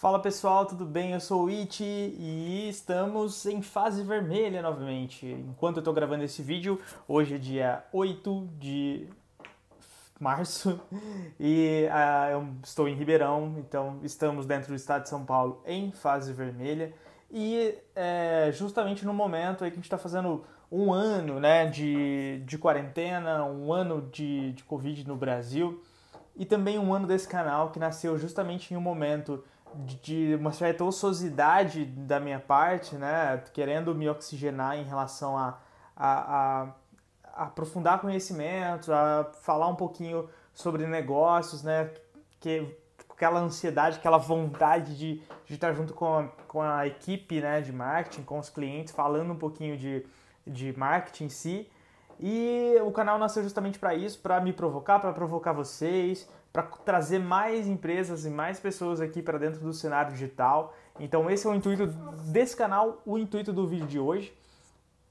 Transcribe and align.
Fala 0.00 0.18
pessoal, 0.18 0.64
tudo 0.64 0.86
bem? 0.86 1.12
Eu 1.12 1.20
sou 1.20 1.44
o 1.44 1.48
It 1.50 1.84
e 1.84 2.70
estamos 2.70 3.44
em 3.44 3.60
fase 3.60 4.02
vermelha 4.02 4.62
novamente. 4.62 5.26
Enquanto 5.26 5.76
eu 5.76 5.80
estou 5.82 5.92
gravando 5.92 6.24
esse 6.24 6.40
vídeo, 6.40 6.80
hoje 7.06 7.34
é 7.34 7.38
dia 7.38 7.84
8 7.92 8.48
de 8.58 9.06
março 10.18 10.80
e 11.38 11.86
uh, 11.90 12.30
eu 12.30 12.48
estou 12.64 12.88
em 12.88 12.94
Ribeirão, 12.94 13.56
então 13.58 14.00
estamos 14.02 14.46
dentro 14.46 14.68
do 14.68 14.74
estado 14.74 15.02
de 15.02 15.10
São 15.10 15.22
Paulo 15.22 15.62
em 15.66 15.92
fase 15.92 16.32
vermelha 16.32 16.94
e 17.30 17.74
é, 17.94 18.50
justamente 18.54 19.04
no 19.04 19.12
momento 19.12 19.64
aí 19.64 19.70
que 19.70 19.74
a 19.74 19.80
gente 19.80 19.84
está 19.84 19.98
fazendo 19.98 20.46
um 20.72 20.94
ano 20.94 21.38
né, 21.38 21.66
de, 21.66 22.42
de 22.46 22.56
quarentena, 22.56 23.44
um 23.44 23.70
ano 23.70 24.08
de, 24.10 24.52
de 24.52 24.64
Covid 24.64 25.06
no 25.06 25.14
Brasil 25.14 25.82
e 26.34 26.46
também 26.46 26.78
um 26.78 26.94
ano 26.94 27.06
desse 27.06 27.28
canal 27.28 27.70
que 27.70 27.78
nasceu 27.78 28.16
justamente 28.16 28.72
em 28.72 28.78
um 28.78 28.80
momento 28.80 29.44
de 29.74 30.34
uma 30.34 30.52
certa 30.52 30.84
ociosidade 30.84 31.84
da 31.84 32.18
minha 32.18 32.40
parte, 32.40 32.96
né, 32.96 33.42
querendo 33.52 33.94
me 33.94 34.08
oxigenar 34.08 34.76
em 34.76 34.84
relação 34.84 35.36
a, 35.36 35.58
a, 35.96 36.64
a, 36.64 37.44
aprofundar 37.44 38.00
conhecimentos, 38.00 38.90
a 38.90 39.30
falar 39.42 39.68
um 39.68 39.76
pouquinho 39.76 40.28
sobre 40.52 40.86
negócios, 40.86 41.62
né, 41.62 41.90
que 42.38 42.76
aquela 43.08 43.40
ansiedade, 43.40 43.98
aquela 43.98 44.16
vontade 44.16 44.96
de, 44.96 45.22
de 45.44 45.54
estar 45.54 45.72
junto 45.74 45.92
com 45.92 46.18
a, 46.18 46.28
com 46.48 46.62
a 46.62 46.86
equipe 46.86 47.40
né, 47.40 47.60
de 47.60 47.72
marketing, 47.72 48.22
com 48.22 48.38
os 48.38 48.48
clientes, 48.48 48.94
falando 48.94 49.32
um 49.32 49.36
pouquinho 49.36 49.76
de, 49.76 50.06
de 50.46 50.76
marketing 50.76 51.24
em 51.24 51.28
si. 51.28 51.70
E 52.18 52.76
o 52.84 52.90
canal 52.92 53.18
nasceu 53.18 53.42
justamente 53.42 53.78
para 53.78 53.94
isso, 53.94 54.18
para 54.20 54.40
me 54.40 54.52
provocar, 54.52 54.98
para 54.98 55.12
provocar 55.12 55.52
vocês, 55.52 56.28
para 56.52 56.62
trazer 56.62 57.18
mais 57.18 57.66
empresas 57.66 58.24
e 58.24 58.30
mais 58.30 58.58
pessoas 58.58 59.00
aqui 59.00 59.22
para 59.22 59.38
dentro 59.38 59.60
do 59.60 59.72
cenário 59.72 60.12
digital. 60.12 60.74
Então 60.98 61.30
esse 61.30 61.46
é 61.46 61.50
o 61.50 61.54
intuito 61.54 61.86
desse 62.32 62.56
canal, 62.56 63.00
o 63.06 63.16
intuito 63.18 63.52
do 63.52 63.66
vídeo 63.66 63.86
de 63.86 63.98
hoje. 63.98 64.36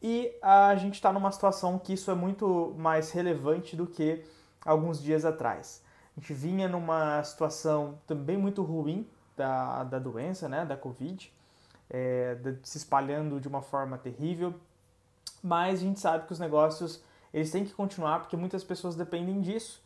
E 0.02 0.34
a 0.42 0.76
gente 0.76 0.96
está 0.96 1.12
numa 1.12 1.32
situação 1.32 1.78
que 1.78 1.94
isso 1.94 2.10
é 2.10 2.16
muito 2.16 2.74
mais 2.78 3.12
relevante 3.12 3.76
do 3.76 3.86
que 3.86 4.24
alguns 4.66 5.02
dias 5.02 5.26
atrás. 5.26 5.84
A 6.16 6.20
gente 6.20 6.34
vinha 6.34 6.68
numa 6.68 7.24
situação 7.24 8.00
também 8.08 8.38
muito 8.38 8.62
ruim 8.62 9.08
da, 9.36 9.84
da 9.86 10.00
doença, 10.00 10.50
né, 10.50 10.66
da 10.66 10.76
Covid, 10.76 11.32
é, 11.90 12.38
se 12.64 12.78
espalhando 12.78 13.40
de 13.40 13.48
uma 13.48 13.62
forma 13.62 13.98
terrível, 13.98 14.54
mas 15.42 15.80
a 15.80 15.84
gente 15.84 16.00
sabe 16.00 16.28
que 16.28 16.34
os 16.34 16.40
negócios 16.40 17.02
eles 17.34 17.52
têm 17.52 17.64
que 17.64 17.74
continuar 17.74 18.20
porque 18.20 18.36
muitas 18.36 18.64
pessoas 18.64 18.96
dependem 18.96 19.40
disso. 19.42 19.82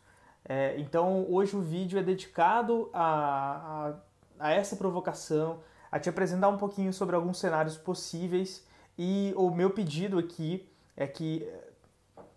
É, 0.46 0.78
então 0.78 1.26
hoje 1.30 1.56
o 1.56 1.60
vídeo 1.62 1.98
é 1.98 2.02
dedicado 2.02 2.90
a, 2.92 3.94
a, 4.38 4.46
a, 4.48 4.52
essa 4.52 4.76
provocação, 4.76 5.60
a 5.90 5.98
te 5.98 6.08
apresentar 6.08 6.48
um 6.48 6.58
pouquinho 6.58 6.92
sobre 6.92 7.16
alguns 7.16 7.38
cenários 7.38 7.76
possíveis 7.76 8.66
e 8.98 9.32
o 9.36 9.50
meu 9.50 9.70
pedido 9.70 10.18
aqui 10.18 10.68
é 10.96 11.06
que 11.06 11.48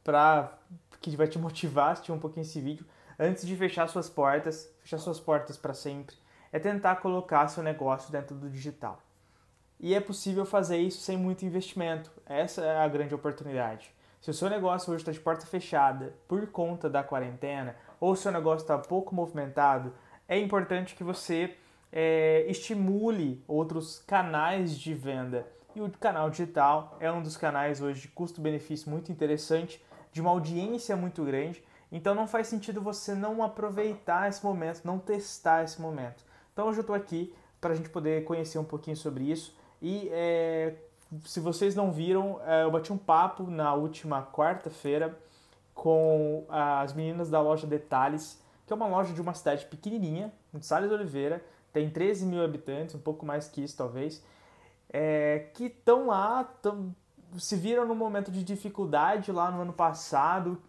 para 0.04 0.58
que 1.02 1.16
vai 1.16 1.28
te 1.28 1.38
motivar 1.38 1.90
a 1.90 1.92
assistir 1.92 2.12
um 2.12 2.20
pouquinho 2.20 2.44
esse 2.44 2.62
vídeo 2.62 2.86
antes 3.20 3.46
de 3.46 3.56
fechar 3.56 3.88
suas 3.88 4.10
portas, 4.10 4.70
fechar 4.80 4.98
suas 5.00 5.20
portas 5.20 5.58
para 5.58 5.74
sempre, 5.74 6.16
é 6.52 6.60
tentar 6.60 6.98
colocar 6.98 7.48
seu 7.48 7.62
negócio 7.62 8.12
dentro 8.12 8.36
do 8.36 8.50
digital. 8.50 9.02
E 9.80 9.94
é 9.94 10.00
possível 10.00 10.46
fazer 10.46 10.78
isso 10.78 11.02
sem 11.02 11.18
muito 11.18 11.46
investimento. 11.46 12.12
Essa 12.26 12.62
é 12.62 12.78
a 12.78 12.88
grande 12.88 13.14
oportunidade. 13.14 13.94
Se 14.22 14.32
o 14.32 14.34
seu 14.34 14.50
negócio 14.50 14.92
hoje 14.92 15.02
está 15.02 15.12
de 15.12 15.20
porta 15.20 15.46
fechada 15.46 16.16
por 16.28 16.48
conta 16.48 16.90
da 16.90 17.04
quarentena, 17.04 17.76
ou 18.00 18.16
seu 18.16 18.32
negócio 18.32 18.64
está 18.64 18.78
pouco 18.78 19.14
movimentado, 19.14 19.94
é 20.28 20.38
importante 20.38 20.96
que 20.96 21.04
você 21.04 21.56
é, 21.92 22.46
estimule 22.50 23.44
outros 23.48 24.00
canais 24.06 24.78
de 24.78 24.94
venda. 24.94 25.48
E 25.76 25.82
o 25.82 25.90
canal 25.90 26.30
digital 26.30 26.98
é 27.00 27.12
um 27.12 27.22
dos 27.22 27.38
canais 27.38 27.82
hoje 27.82 28.02
de 28.02 28.08
custo-benefício 28.10 28.90
muito 28.90 29.12
interessante, 29.12 29.84
de 30.12 30.22
uma 30.22 30.32
audiência 30.32 30.96
muito 30.96 31.24
grande. 31.24 31.64
Então 31.92 32.14
não 32.14 32.28
faz 32.28 32.48
sentido 32.48 32.82
você 32.82 33.14
não 33.14 33.44
aproveitar 33.44 34.28
esse 34.28 34.44
momento, 34.44 34.82
não 34.84 35.00
testar 35.00 35.64
esse 35.64 35.82
momento. 35.82 36.24
Então 36.52 36.68
hoje 36.68 36.80
eu 36.80 36.82
estou 36.82 36.96
aqui 36.96 37.34
para 37.62 37.74
a 37.74 37.76
gente 37.76 37.90
poder 37.90 38.24
conhecer 38.24 38.58
um 38.58 38.64
pouquinho 38.64 38.98
sobre 38.98 39.24
isso 39.24 39.56
e 39.82 40.10
é, 40.12 40.76
se 41.24 41.40
vocês 41.40 41.76
não 41.76 41.92
viram, 41.92 42.40
é, 42.46 42.64
eu 42.64 42.72
bati 42.72 42.92
um 42.92 42.98
papo 42.98 43.44
na 43.44 43.74
última 43.74 44.24
quarta-feira 44.24 45.18
com 45.78 46.44
as 46.50 46.92
meninas 46.92 47.30
da 47.30 47.40
loja 47.40 47.68
Detalhes, 47.68 48.42
que 48.66 48.74
é 48.74 48.76
uma 48.76 48.88
loja 48.88 49.14
de 49.14 49.22
uma 49.22 49.36
cidade 49.36 49.64
pequenininha, 49.68 50.34
em 50.52 50.60
Salles 50.60 50.92
Oliveira, 50.92 51.46
tem 51.72 51.88
13 51.88 52.26
mil 52.26 52.44
habitantes, 52.44 52.96
um 52.96 53.00
pouco 53.00 53.24
mais 53.24 53.48
que 53.48 53.64
isso 53.64 53.78
talvez, 53.78 54.26
é, 54.90 55.50
que 55.54 55.66
estão 55.66 56.08
lá, 56.08 56.44
tão, 56.64 56.96
se 57.38 57.56
viram 57.56 57.86
num 57.86 57.94
momento 57.94 58.32
de 58.32 58.44
dificuldade 58.44 59.32
lá 59.32 59.52
no 59.52 59.62
ano 59.62 59.72
passado, 59.72 60.60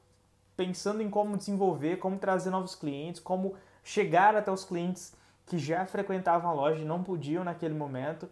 pensando 0.54 1.02
em 1.02 1.08
como 1.08 1.38
desenvolver, 1.38 1.96
como 1.96 2.18
trazer 2.18 2.50
novos 2.50 2.74
clientes, 2.74 3.18
como 3.18 3.54
chegar 3.82 4.36
até 4.36 4.52
os 4.52 4.62
clientes 4.62 5.16
que 5.46 5.56
já 5.56 5.86
frequentavam 5.86 6.50
a 6.50 6.52
loja 6.52 6.82
e 6.82 6.84
não 6.84 7.02
podiam 7.02 7.42
naquele 7.42 7.74
momento. 7.74 8.28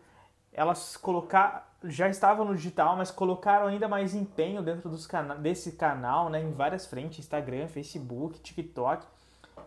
Elas 0.52 0.94
colocar 0.94 1.74
já 1.88 2.08
estavam 2.08 2.44
no 2.44 2.54
digital, 2.54 2.96
mas 2.96 3.10
colocaram 3.10 3.66
ainda 3.66 3.88
mais 3.88 4.14
empenho 4.14 4.62
dentro 4.62 4.88
dos 4.88 5.06
cana 5.06 5.34
desse 5.34 5.72
canal, 5.72 6.28
né, 6.28 6.42
em 6.42 6.52
várias 6.52 6.86
frentes, 6.86 7.18
Instagram, 7.18 7.68
Facebook, 7.68 8.40
TikTok, 8.40 9.06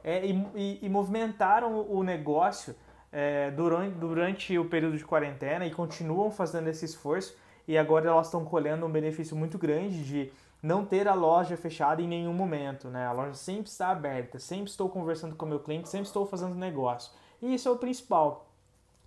é, 0.03 0.25
e, 0.25 0.47
e, 0.55 0.79
e, 0.81 0.89
movimentaram 0.89 1.85
o 1.89 2.03
negócio 2.03 2.75
é, 3.11 3.51
durante, 3.51 3.95
durante 3.95 4.57
o 4.57 4.65
período 4.65 4.97
de 4.97 5.03
quarentena 5.03 5.65
e 5.65 5.71
continuam 5.71 6.31
fazendo 6.31 6.67
esse 6.69 6.85
esforço 6.85 7.35
e 7.67 7.77
agora 7.77 8.07
elas 8.07 8.27
estão 8.27 8.45
colhendo 8.45 8.85
um 8.85 8.91
benefício 8.91 9.35
muito 9.35 9.57
grande 9.57 10.03
de 10.03 10.31
não 10.61 10.85
ter 10.85 11.07
a 11.07 11.13
loja 11.13 11.55
fechada 11.55 12.01
em 12.01 12.07
nenhum 12.07 12.33
momento, 12.33 12.89
né? 12.89 13.05
A 13.05 13.11
loja 13.11 13.33
sempre 13.33 13.69
está 13.69 13.89
aberta, 13.89 14.39
sempre 14.39 14.69
estou 14.69 14.89
conversando 14.89 15.35
com 15.35 15.45
o 15.45 15.49
meu 15.49 15.59
cliente, 15.59 15.87
sempre 15.87 16.07
estou 16.07 16.25
fazendo 16.25 16.55
negócio. 16.55 17.11
E 17.41 17.53
isso 17.53 17.69
é 17.69 17.71
o 17.71 17.77
principal, 17.77 18.47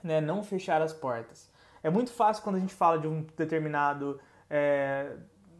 né? 0.02 0.20
Não 0.20 0.42
fechar 0.42 0.80
as 0.80 0.92
portas. 0.92 1.51
É 1.82 1.90
muito 1.90 2.12
fácil 2.12 2.42
quando 2.42 2.56
a 2.56 2.60
gente 2.60 2.74
fala 2.74 2.98
de 2.98 3.08
um 3.08 3.26
determinado 3.36 4.20
é, 4.48 5.16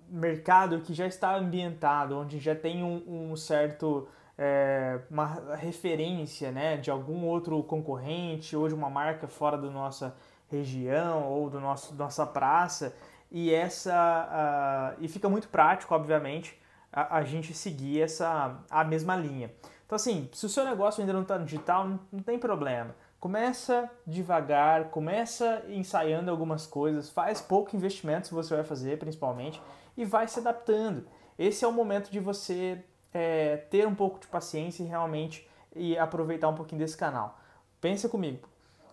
mercado 0.09 0.81
que 0.81 0.95
já 0.95 1.07
está 1.07 1.35
ambientado, 1.37 2.19
onde 2.19 2.39
já 2.39 2.55
tem 2.55 2.83
um, 2.83 3.31
um 3.33 3.37
certo 3.37 4.07
é, 4.37 5.01
uma 5.11 5.57
referência 5.57 6.51
né, 6.53 6.77
de 6.77 6.91
algum 6.91 7.25
outro 7.25 7.63
concorrente 7.63 8.57
ou 8.57 8.69
de 8.69 8.75
uma 8.75 8.91
marca 8.91 9.27
fora 9.27 9.57
da 9.57 9.71
nossa 9.71 10.15
região 10.49 11.25
ou 11.25 11.49
do 11.51 11.59
nosso 11.59 11.95
nossa 11.95 12.27
praça. 12.27 12.95
E 13.31 13.53
essa 13.53 14.95
uh, 14.99 15.03
e 15.03 15.09
fica 15.09 15.27
muito 15.29 15.49
prático 15.49 15.95
obviamente 15.95 16.61
a, 16.93 17.17
a, 17.17 17.25
gente 17.25 17.55
seguir 17.55 18.03
essa 18.03 18.63
a 18.71 18.85
mesma 18.85 19.17
linha. 19.17 19.51
Então 19.87 19.97
assim 19.97 20.29
se 20.33 20.45
o 20.45 20.49
seu 20.49 20.65
negócio 20.65 21.01
ainda 21.01 21.15
não 21.15 21.23
está 21.23 21.39
no 21.39 21.47
digital 21.47 21.89
não, 21.89 22.01
não 22.13 22.21
tem 22.21 22.39
problema 22.39 22.95
Começa 23.23 23.89
devagar, 24.05 24.87
começa 24.87 25.63
ensaiando 25.69 26.29
algumas 26.29 26.67
coisas, 26.67 27.09
faz 27.09 27.41
pouco 27.41 27.77
investimento 27.77 28.27
se 28.27 28.35
você 28.35 28.57
vai 28.57 28.65
fazer, 28.65 28.99
principalmente, 28.99 29.63
e 29.97 30.05
vai 30.05 30.27
se 30.27 30.41
adaptando. 30.41 31.07
Esse 31.39 31.65
é 31.65 31.69
o 31.69 31.73
momento 31.73 32.11
de 32.11 32.19
você 32.19 32.85
é, 33.15 33.59
ter 33.59 33.87
um 33.87 33.95
pouco 33.95 34.19
de 34.19 34.27
paciência 34.27 34.83
e 34.83 34.87
realmente 34.87 35.49
e 35.73 35.97
aproveitar 35.97 36.49
um 36.49 36.57
pouquinho 36.57 36.81
desse 36.81 36.97
canal. 36.97 37.39
Pensa 37.81 38.09
comigo. 38.09 38.49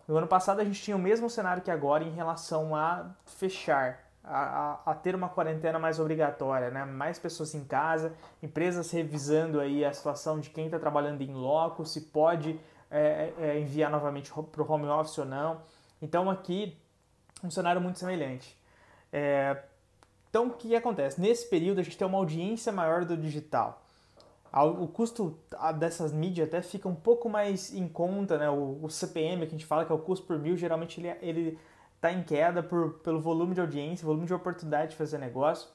No 0.08 0.16
ano 0.16 0.28
passado 0.28 0.60
a 0.60 0.64
gente 0.64 0.80
tinha 0.80 0.96
o 0.96 1.00
mesmo 1.00 1.28
cenário 1.28 1.64
que 1.64 1.72
agora 1.72 2.04
em 2.04 2.12
relação 2.12 2.76
a 2.76 3.10
fechar, 3.26 4.12
a, 4.24 4.42
a, 4.86 4.92
a, 4.92 4.94
ter 4.94 5.16
uma 5.16 5.30
quarentena 5.30 5.80
mais 5.80 6.00
obrigatória, 6.00 6.70
né? 6.70 6.86
mais 6.86 7.18
pessoas 7.18 7.56
em 7.56 7.64
casa, 7.64 8.14
empresas 8.44 8.92
revisando 8.92 9.60
aí 9.60 9.84
a 9.84 9.92
situação 9.92 10.40
de 10.40 10.52
quem 10.52 10.66
está 10.66 10.78
trabalhando 10.78 11.24
em 11.24 11.34
loco, 11.34 11.84
se 11.84 12.02
pode 12.02 12.60
é, 12.92 13.34
é, 13.40 13.46
é, 13.48 13.60
enviar 13.60 13.92
novamente 13.92 14.32
para 14.32 14.64
o 14.64 14.72
home 14.72 14.88
office 14.88 15.18
ou 15.18 15.26
não. 15.26 15.62
Então 16.02 16.30
aqui 16.30 16.78
um 17.44 17.52
cenário 17.52 17.80
muito 17.80 18.00
semelhante. 18.00 18.58
É, 19.12 19.64
então 20.30 20.48
o 20.48 20.52
que 20.52 20.76
acontece? 20.76 21.20
Nesse 21.20 21.48
período 21.48 21.80
a 21.80 21.84
gente 21.84 21.98
tem 21.98 22.08
uma 22.08 22.18
audiência 22.18 22.72
maior 22.72 23.06
do 23.06 23.16
digital. 23.16 23.84
O 24.52 24.88
custo 24.88 25.38
dessas 25.78 26.12
mídias 26.12 26.48
até 26.48 26.60
fica 26.64 26.88
um 26.88 26.96
pouco 26.96 27.30
mais 27.30 27.72
em 27.72 27.88
conta, 27.88 28.36
né? 28.36 28.50
O, 28.50 28.80
o 28.82 28.90
CPM 28.90 29.42
que 29.46 29.50
a 29.50 29.58
gente 29.58 29.66
fala 29.66 29.86
que 29.86 29.92
é 29.92 29.96
o 29.96 30.00
custo 30.00 30.26
por 30.26 30.40
mil, 30.40 30.58
geralmente 30.58 31.00
ele, 31.00 31.10
ele 31.22 31.60
está 31.96 32.12
em 32.12 32.24
queda 32.24 32.64
por, 32.64 32.94
pelo 33.04 33.22
volume 33.22 33.54
de 33.54 33.62
audiência, 33.62 34.08
volume 34.08 34.26
de 34.26 34.34
oportunidade 34.34 34.92
de 34.92 34.98
fazer 34.98 35.20
negócio. 35.20 35.70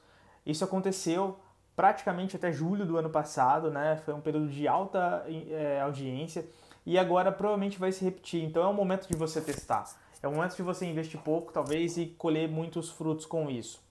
Isso 0.45 0.63
aconteceu 0.65 1.39
praticamente 1.75 2.35
até 2.35 2.51
julho 2.51 2.85
do 2.85 2.97
ano 2.97 3.09
passado, 3.09 3.69
né? 3.69 4.01
Foi 4.05 4.13
um 4.13 4.21
período 4.21 4.47
de 4.47 4.67
alta 4.67 5.25
é, 5.27 5.81
audiência 5.81 6.45
e 6.85 6.97
agora 6.97 7.31
provavelmente 7.31 7.77
vai 7.77 7.91
se 7.91 8.03
repetir. 8.03 8.43
Então 8.43 8.63
é 8.63 8.67
o 8.67 8.73
momento 8.73 9.07
de 9.07 9.17
você 9.17 9.41
testar. 9.41 9.85
É 10.21 10.27
o 10.27 10.31
momento 10.31 10.55
de 10.55 10.63
você 10.63 10.85
investir 10.85 11.19
pouco, 11.19 11.51
talvez, 11.51 11.97
e 11.97 12.07
colher 12.07 12.49
muitos 12.49 12.89
frutos 12.89 13.25
com 13.25 13.49
isso. 13.49 13.83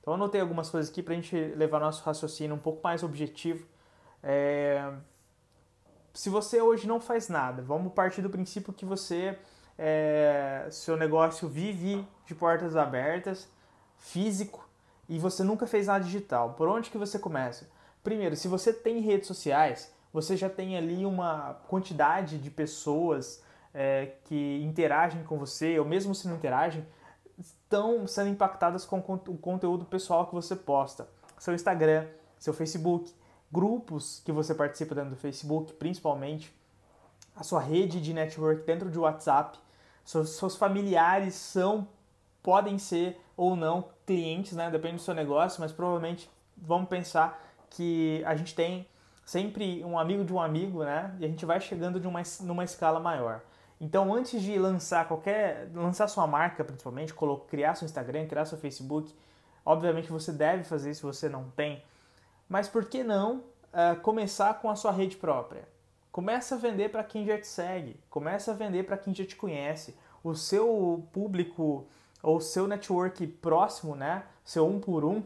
Então 0.00 0.14
anotei 0.14 0.40
algumas 0.40 0.70
coisas 0.70 0.90
aqui 0.90 1.02
para 1.02 1.14
a 1.14 1.16
gente 1.16 1.36
levar 1.56 1.80
nosso 1.80 2.02
raciocínio 2.04 2.54
um 2.54 2.58
pouco 2.58 2.80
mais 2.82 3.02
objetivo. 3.02 3.66
É... 4.22 4.92
Se 6.12 6.28
você 6.28 6.60
hoje 6.60 6.86
não 6.86 7.00
faz 7.00 7.28
nada, 7.28 7.62
vamos 7.62 7.92
partir 7.92 8.20
do 8.20 8.28
princípio 8.28 8.72
que 8.72 8.84
você 8.84 9.38
é, 9.82 10.66
seu 10.70 10.94
negócio 10.94 11.48
vive 11.48 12.06
de 12.26 12.34
portas 12.34 12.76
abertas, 12.76 13.48
físico, 13.96 14.68
e 15.10 15.18
você 15.18 15.42
nunca 15.42 15.66
fez 15.66 15.88
nada 15.88 16.04
digital. 16.04 16.54
Por 16.54 16.68
onde 16.68 16.88
que 16.88 16.96
você 16.96 17.18
começa? 17.18 17.68
Primeiro, 18.00 18.36
se 18.36 18.46
você 18.46 18.72
tem 18.72 19.00
redes 19.00 19.26
sociais, 19.26 19.92
você 20.12 20.36
já 20.36 20.48
tem 20.48 20.76
ali 20.76 21.04
uma 21.04 21.54
quantidade 21.66 22.38
de 22.38 22.48
pessoas 22.48 23.42
é, 23.74 24.12
que 24.24 24.62
interagem 24.62 25.24
com 25.24 25.36
você, 25.36 25.76
ou 25.80 25.84
mesmo 25.84 26.14
se 26.14 26.28
não 26.28 26.36
interagem, 26.36 26.86
estão 27.36 28.06
sendo 28.06 28.30
impactadas 28.30 28.84
com 28.84 28.98
o 28.98 29.36
conteúdo 29.36 29.84
pessoal 29.84 30.28
que 30.28 30.34
você 30.34 30.54
posta. 30.54 31.08
Seu 31.40 31.54
Instagram, 31.54 32.06
seu 32.38 32.54
Facebook, 32.54 33.12
grupos 33.50 34.22
que 34.24 34.30
você 34.30 34.54
participa 34.54 34.94
dentro 34.94 35.10
do 35.10 35.16
Facebook, 35.16 35.72
principalmente, 35.72 36.54
a 37.34 37.42
sua 37.42 37.60
rede 37.60 38.00
de 38.00 38.14
network 38.14 38.62
dentro 38.62 38.88
de 38.88 38.98
WhatsApp, 38.98 39.58
seus, 40.04 40.30
seus 40.30 40.56
familiares 40.56 41.34
são, 41.34 41.88
podem 42.42 42.78
ser 42.78 43.20
ou 43.36 43.56
não 43.56 43.84
clientes, 44.06 44.52
né? 44.52 44.70
Depende 44.70 44.96
do 44.96 45.02
seu 45.02 45.14
negócio, 45.14 45.60
mas 45.60 45.72
provavelmente 45.72 46.30
vamos 46.56 46.88
pensar 46.88 47.42
que 47.70 48.22
a 48.26 48.34
gente 48.34 48.54
tem 48.54 48.86
sempre 49.24 49.84
um 49.84 49.98
amigo 49.98 50.24
de 50.24 50.32
um 50.32 50.40
amigo, 50.40 50.82
né? 50.82 51.14
E 51.20 51.24
a 51.24 51.28
gente 51.28 51.46
vai 51.46 51.60
chegando 51.60 52.00
de 52.00 52.06
uma, 52.06 52.22
numa 52.40 52.64
escala 52.64 52.98
maior. 52.98 53.40
Então, 53.80 54.12
antes 54.12 54.42
de 54.42 54.58
lançar 54.58 55.08
qualquer, 55.08 55.70
lançar 55.72 56.06
sua 56.08 56.26
marca, 56.26 56.62
principalmente, 56.62 57.14
criar 57.48 57.74
seu 57.74 57.86
Instagram, 57.86 58.26
criar 58.26 58.44
seu 58.44 58.58
Facebook, 58.58 59.14
obviamente 59.64 60.10
você 60.10 60.32
deve 60.32 60.64
fazer 60.64 60.92
se 60.92 61.02
você 61.02 61.28
não 61.28 61.44
tem. 61.50 61.82
Mas 62.48 62.68
por 62.68 62.84
que 62.84 63.02
não 63.02 63.36
uh, 63.72 63.98
começar 64.02 64.52
com 64.60 64.68
a 64.68 64.76
sua 64.76 64.92
rede 64.92 65.16
própria? 65.16 65.66
Começa 66.12 66.56
a 66.56 66.58
vender 66.58 66.90
para 66.90 67.04
quem 67.04 67.24
já 67.24 67.38
te 67.38 67.46
segue, 67.46 67.98
começa 68.10 68.50
a 68.50 68.54
vender 68.54 68.82
para 68.82 68.98
quem 68.98 69.14
já 69.14 69.24
te 69.24 69.36
conhece. 69.36 69.96
O 70.22 70.34
seu 70.34 71.06
público 71.12 71.86
ou 72.22 72.40
seu 72.40 72.66
network 72.66 73.26
próximo, 73.26 73.94
né? 73.94 74.24
Seu 74.44 74.66
um 74.66 74.80
por 74.80 75.04
um, 75.04 75.22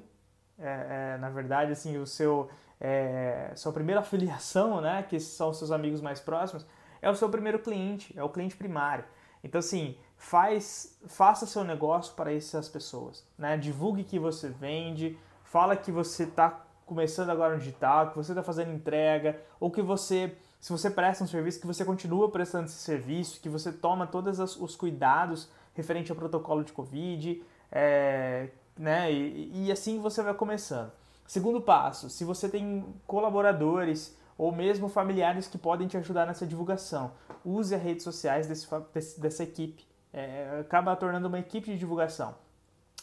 é, 0.59 1.15
é, 1.15 1.19
na 1.19 1.31
verdade, 1.31 1.73
assim, 1.73 1.97
o 1.99 2.07
seu 2.07 2.49
é, 2.81 3.53
sua 3.55 3.73
primeira 3.73 4.01
afiliação, 4.03 4.81
né? 4.81 5.03
Que 5.03 5.19
são 5.21 5.51
os 5.51 5.59
seus 5.59 5.71
amigos 5.71 6.01
mais 6.01 6.21
próximos 6.21 6.67
é 7.05 7.11
o 7.11 7.15
seu 7.15 7.29
primeiro 7.29 7.59
cliente, 7.59 8.15
é 8.19 8.25
o 8.25 8.31
cliente 8.31 8.57
primário. 8.57 9.05
Então, 9.43 9.59
assim, 9.59 9.95
faz, 10.17 10.99
faça 11.07 11.45
seu 11.45 11.63
negócio 11.63 12.15
para 12.15 12.33
essas 12.33 12.67
pessoas, 12.67 13.27
né? 13.37 13.59
Divulgue 13.59 14.05
que 14.05 14.19
você 14.19 14.49
vende, 14.49 15.19
fala 15.43 15.77
que 15.77 15.93
você 15.93 16.23
está 16.25 16.65
começando 16.87 17.29
agora 17.29 17.53
no 17.53 17.59
digital, 17.59 18.11
que 18.11 18.17
você 18.17 18.33
está 18.33 18.43
fazendo 18.43 18.73
entrega, 18.73 19.39
ou 19.61 19.71
que 19.71 19.83
você, 19.83 20.35
se 20.59 20.73
você 20.73 20.91
presta 20.91 21.25
um 21.25 21.27
serviço, 21.27 21.61
que 21.61 21.67
você 21.67 21.85
continua 21.85 22.31
prestando 22.31 22.65
esse 22.65 22.79
serviço, 22.79 23.39
que 23.43 23.51
você 23.51 23.71
toma 23.71 24.07
todos 24.07 24.39
os 24.39 24.75
cuidados 24.75 25.51
referente 25.75 26.11
ao 26.11 26.17
protocolo 26.17 26.65
de 26.65 26.73
Covid, 26.73 27.43
é, 27.71 28.49
né? 28.79 29.13
E, 29.13 29.67
e 29.67 29.73
assim 29.73 30.01
você 30.01 30.23
vai 30.23 30.35
começando. 30.35 30.91
Segundo 31.27 31.61
passo, 31.61 32.09
se 32.11 32.25
você 32.25 32.49
tem 32.49 32.85
colaboradores 33.07 34.17
ou 34.37 34.53
mesmo 34.53 34.89
familiares 34.89 35.47
que 35.47 35.57
podem 35.57 35.87
te 35.87 35.97
ajudar 35.97 36.27
nessa 36.27 36.47
divulgação. 36.47 37.13
Use 37.45 37.75
as 37.75 37.83
redes 37.83 38.03
sociais 38.03 38.47
desse, 38.47 38.67
desse, 38.93 39.21
dessa 39.21 39.43
equipe. 39.43 39.87
É, 40.13 40.59
acaba 40.61 40.95
tornando 40.97 41.29
uma 41.29 41.39
equipe 41.39 41.71
de 41.71 41.79
divulgação. 41.79 42.35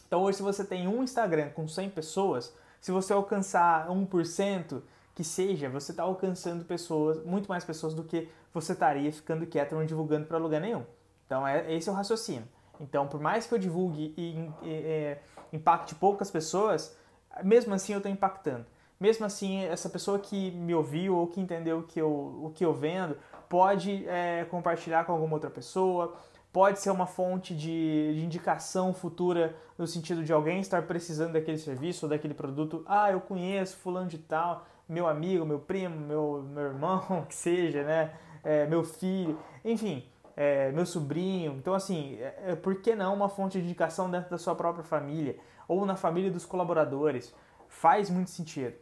Então 0.07 0.21
hoje 0.21 0.37
se 0.37 0.43
você 0.43 0.63
tem 0.63 0.87
um 0.87 1.03
Instagram 1.03 1.49
com 1.49 1.67
100 1.67 1.89
pessoas, 1.91 2.53
se 2.79 2.91
você 2.91 3.13
alcançar 3.13 3.87
1%, 3.87 4.81
que 5.13 5.23
seja, 5.23 5.69
você 5.69 5.91
está 5.91 6.03
alcançando 6.03 6.65
pessoas, 6.65 7.23
muito 7.25 7.47
mais 7.47 7.63
pessoas 7.63 7.93
do 7.93 8.03
que 8.03 8.29
você 8.53 8.73
estaria 8.73 9.11
ficando 9.11 9.45
quieto 9.45 9.75
não 9.75 9.85
divulgando 9.85 10.25
para 10.25 10.37
lugar 10.37 10.59
nenhum. 10.59 10.83
Então 11.25 11.47
é, 11.47 11.73
esse 11.73 11.87
é 11.87 11.91
o 11.91 11.95
raciocínio. 11.95 12.47
Então 12.81 13.07
por 13.07 13.21
mais 13.21 13.45
que 13.45 13.53
eu 13.53 13.59
divulgue 13.59 14.13
e, 14.17 14.21
e, 14.21 14.67
e 14.67 14.73
é, 14.73 15.21
impacte 15.53 15.95
poucas 15.95 16.29
pessoas, 16.29 16.97
mesmo 17.43 17.73
assim 17.73 17.93
eu 17.93 17.99
estou 17.99 18.11
impactando 18.11 18.65
mesmo 19.01 19.25
assim, 19.25 19.63
essa 19.63 19.89
pessoa 19.89 20.19
que 20.19 20.51
me 20.51 20.75
ouviu 20.75 21.17
ou 21.17 21.25
que 21.25 21.41
entendeu 21.41 21.79
o 21.79 21.83
que 21.83 21.99
eu, 21.99 22.07
o 22.07 22.51
que 22.53 22.63
eu 22.63 22.71
vendo 22.71 23.17
pode 23.49 24.07
é, 24.07 24.45
compartilhar 24.45 25.05
com 25.05 25.11
alguma 25.11 25.33
outra 25.33 25.49
pessoa, 25.49 26.13
pode 26.53 26.79
ser 26.79 26.91
uma 26.91 27.07
fonte 27.07 27.55
de, 27.55 28.13
de, 28.13 28.23
indicação 28.23 28.93
futura 28.93 29.55
no 29.75 29.87
sentido 29.87 30.23
de 30.23 30.31
alguém 30.31 30.59
estar 30.59 30.83
precisando 30.83 31.33
daquele 31.33 31.57
serviço 31.57 32.05
ou 32.05 32.11
daquele 32.11 32.35
produto. 32.35 32.85
Ah, 32.85 33.11
eu 33.11 33.19
conheço 33.19 33.75
fulano 33.77 34.07
de 34.07 34.19
tal, 34.19 34.67
meu 34.87 35.07
amigo, 35.07 35.43
meu 35.47 35.57
primo, 35.57 35.99
meu, 35.99 36.45
meu 36.47 36.65
irmão, 36.65 37.25
que 37.27 37.33
seja, 37.33 37.83
né? 37.83 38.13
É, 38.43 38.67
meu 38.67 38.83
filho, 38.83 39.39
enfim, 39.65 40.05
é, 40.35 40.71
meu 40.71 40.85
sobrinho. 40.85 41.53
Então, 41.53 41.73
assim, 41.73 42.15
é, 42.15 42.43
é 42.47 42.55
por 42.55 42.81
que 42.81 42.95
não 42.95 43.13
uma 43.13 43.29
fonte 43.29 43.59
de 43.59 43.65
indicação 43.65 44.09
dentro 44.09 44.29
da 44.29 44.37
sua 44.37 44.55
própria 44.55 44.83
família 44.83 45.37
ou 45.67 45.85
na 45.85 45.95
família 45.95 46.31
dos 46.31 46.45
colaboradores? 46.45 47.33
Faz 47.67 48.09
muito 48.09 48.29
sentido 48.29 48.75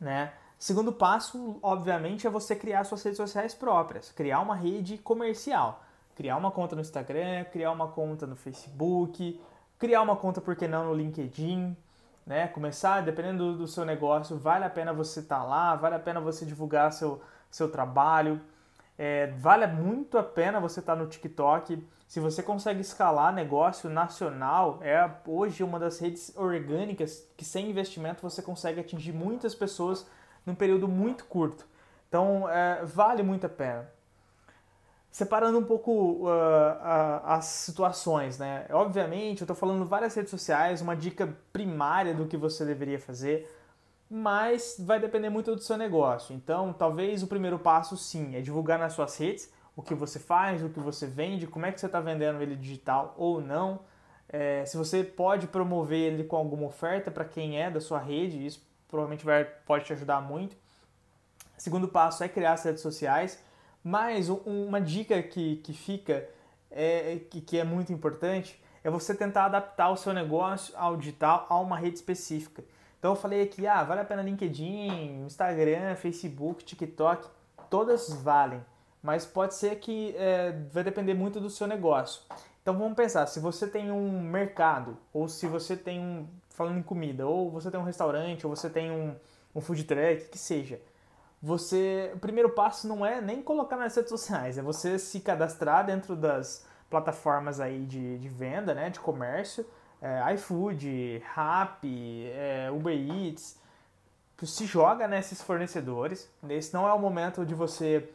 né? 0.00 0.32
Segundo 0.58 0.92
passo, 0.92 1.58
obviamente, 1.62 2.26
é 2.26 2.30
você 2.30 2.56
criar 2.56 2.84
suas 2.84 3.02
redes 3.02 3.18
sociais 3.18 3.54
próprias, 3.54 4.10
criar 4.10 4.40
uma 4.40 4.54
rede 4.54 4.96
comercial, 4.96 5.82
criar 6.14 6.36
uma 6.36 6.50
conta 6.50 6.74
no 6.74 6.80
Instagram, 6.80 7.44
criar 7.52 7.72
uma 7.72 7.88
conta 7.88 8.26
no 8.26 8.36
Facebook, 8.36 9.40
criar 9.78 10.00
uma 10.00 10.16
conta, 10.16 10.40
por 10.40 10.56
que 10.56 10.66
não, 10.66 10.86
no 10.86 10.94
LinkedIn, 10.94 11.76
né? 12.26 12.48
Começar, 12.48 13.02
dependendo 13.02 13.56
do, 13.56 13.68
seu 13.68 13.84
negócio, 13.84 14.38
vale 14.38 14.64
a 14.64 14.70
pena 14.70 14.92
você 14.92 15.20
estar 15.20 15.40
tá 15.40 15.44
lá, 15.44 15.76
vale 15.76 15.94
a 15.94 16.00
pena 16.00 16.20
você 16.20 16.46
divulgar 16.46 16.90
seu, 16.92 17.20
seu 17.50 17.70
trabalho, 17.70 18.40
é, 18.98 19.28
vale 19.38 19.66
muito 19.66 20.16
a 20.16 20.22
pena 20.22 20.60
você 20.60 20.80
estar 20.80 20.96
tá 20.96 21.02
no 21.02 21.08
TikTok. 21.08 21.86
Se 22.06 22.20
você 22.20 22.42
consegue 22.42 22.80
escalar 22.80 23.32
negócio 23.32 23.90
nacional, 23.90 24.78
é 24.82 25.10
hoje 25.26 25.62
uma 25.62 25.78
das 25.78 25.98
redes 25.98 26.32
orgânicas 26.36 27.26
que 27.36 27.44
sem 27.44 27.70
investimento 27.70 28.22
você 28.22 28.40
consegue 28.40 28.80
atingir 28.80 29.12
muitas 29.12 29.54
pessoas 29.54 30.06
num 30.44 30.54
período 30.54 30.88
muito 30.88 31.24
curto. 31.24 31.66
Então 32.08 32.48
é, 32.48 32.84
vale 32.84 33.22
muito 33.22 33.46
a 33.46 33.50
pena. 33.50 33.90
Separando 35.10 35.58
um 35.58 35.64
pouco 35.64 35.90
uh, 35.90 36.26
uh, 36.26 37.20
as 37.24 37.46
situações, 37.46 38.38
né? 38.38 38.66
Obviamente, 38.70 39.40
eu 39.40 39.44
estou 39.44 39.56
falando 39.56 39.86
várias 39.86 40.14
redes 40.14 40.30
sociais, 40.30 40.82
uma 40.82 40.94
dica 40.94 41.34
primária 41.54 42.12
do 42.12 42.26
que 42.26 42.36
você 42.36 42.66
deveria 42.66 43.00
fazer 43.00 43.50
mas 44.10 44.76
vai 44.78 45.00
depender 45.00 45.28
muito 45.28 45.54
do 45.54 45.62
seu 45.62 45.76
negócio. 45.76 46.34
Então, 46.34 46.72
talvez 46.72 47.22
o 47.22 47.26
primeiro 47.26 47.58
passo, 47.58 47.96
sim, 47.96 48.36
é 48.36 48.40
divulgar 48.40 48.78
nas 48.78 48.92
suas 48.92 49.16
redes 49.18 49.52
o 49.74 49.82
que 49.82 49.94
você 49.94 50.18
faz, 50.18 50.62
o 50.62 50.70
que 50.70 50.80
você 50.80 51.06
vende, 51.06 51.46
como 51.46 51.66
é 51.66 51.72
que 51.72 51.80
você 51.80 51.86
está 51.86 52.00
vendendo 52.00 52.40
ele 52.40 52.56
digital 52.56 53.14
ou 53.18 53.40
não. 53.40 53.80
É, 54.28 54.64
se 54.64 54.76
você 54.76 55.04
pode 55.04 55.46
promover 55.46 55.98
ele 55.98 56.24
com 56.24 56.36
alguma 56.36 56.66
oferta 56.66 57.10
para 57.10 57.24
quem 57.24 57.60
é 57.60 57.70
da 57.70 57.80
sua 57.80 57.98
rede, 57.98 58.44
isso 58.44 58.66
provavelmente 58.88 59.24
vai, 59.24 59.44
pode 59.44 59.84
te 59.84 59.92
ajudar 59.92 60.20
muito. 60.20 60.56
Segundo 61.58 61.88
passo 61.88 62.24
é 62.24 62.28
criar 62.28 62.52
as 62.52 62.64
redes 62.64 62.82
sociais, 62.82 63.42
mas 63.82 64.28
uma 64.28 64.80
dica 64.80 65.22
que, 65.22 65.56
que 65.56 65.72
fica, 65.72 66.28
é, 66.70 67.20
que, 67.30 67.40
que 67.40 67.58
é 67.58 67.64
muito 67.64 67.92
importante, 67.92 68.60
é 68.82 68.90
você 68.90 69.14
tentar 69.14 69.46
adaptar 69.46 69.90
o 69.90 69.96
seu 69.96 70.12
negócio 70.12 70.74
ao 70.76 70.96
digital 70.96 71.46
a 71.48 71.58
uma 71.58 71.76
rede 71.76 71.96
específica. 71.96 72.64
Então 73.06 73.14
eu 73.14 73.20
falei 73.20 73.40
aqui, 73.40 73.68
ah, 73.68 73.84
vale 73.84 74.00
a 74.00 74.04
pena 74.04 74.20
LinkedIn, 74.20 75.22
Instagram, 75.26 75.94
Facebook, 75.94 76.64
TikTok, 76.64 77.28
todas 77.70 78.12
valem, 78.12 78.60
mas 79.00 79.24
pode 79.24 79.54
ser 79.54 79.76
que 79.76 80.12
é, 80.16 80.50
vai 80.72 80.82
depender 80.82 81.14
muito 81.14 81.38
do 81.38 81.48
seu 81.48 81.68
negócio. 81.68 82.22
Então 82.60 82.76
vamos 82.76 82.96
pensar, 82.96 83.24
se 83.28 83.38
você 83.38 83.68
tem 83.68 83.92
um 83.92 84.20
mercado, 84.20 84.96
ou 85.12 85.28
se 85.28 85.46
você 85.46 85.76
tem 85.76 86.00
um, 86.00 86.26
falando 86.50 86.80
em 86.80 86.82
comida, 86.82 87.24
ou 87.28 87.48
você 87.48 87.70
tem 87.70 87.78
um 87.78 87.84
restaurante, 87.84 88.44
ou 88.44 88.56
você 88.56 88.68
tem 88.68 88.90
um, 88.90 89.14
um 89.54 89.60
food 89.60 89.84
truck, 89.84 90.24
que 90.28 90.36
seja, 90.36 90.80
você, 91.40 92.10
o 92.12 92.18
primeiro 92.18 92.50
passo 92.50 92.88
não 92.88 93.06
é 93.06 93.20
nem 93.20 93.40
colocar 93.40 93.76
nas 93.76 93.94
redes 93.94 94.10
sociais, 94.10 94.58
é 94.58 94.62
você 94.62 94.98
se 94.98 95.20
cadastrar 95.20 95.86
dentro 95.86 96.16
das 96.16 96.66
plataformas 96.90 97.60
aí 97.60 97.84
de, 97.84 98.18
de 98.18 98.28
venda, 98.28 98.74
né, 98.74 98.90
de 98.90 98.98
comércio, 98.98 99.64
é, 100.00 100.34
iFood, 100.34 101.22
Rappi, 101.32 102.26
é, 102.26 102.70
Uber 102.70 102.94
Eats, 102.94 103.58
se 104.42 104.66
joga 104.66 105.08
nesses 105.08 105.40
fornecedores. 105.40 106.30
Esse 106.48 106.74
não 106.74 106.86
é 106.86 106.92
o 106.92 106.98
momento 106.98 107.44
de 107.44 107.54
você 107.54 108.08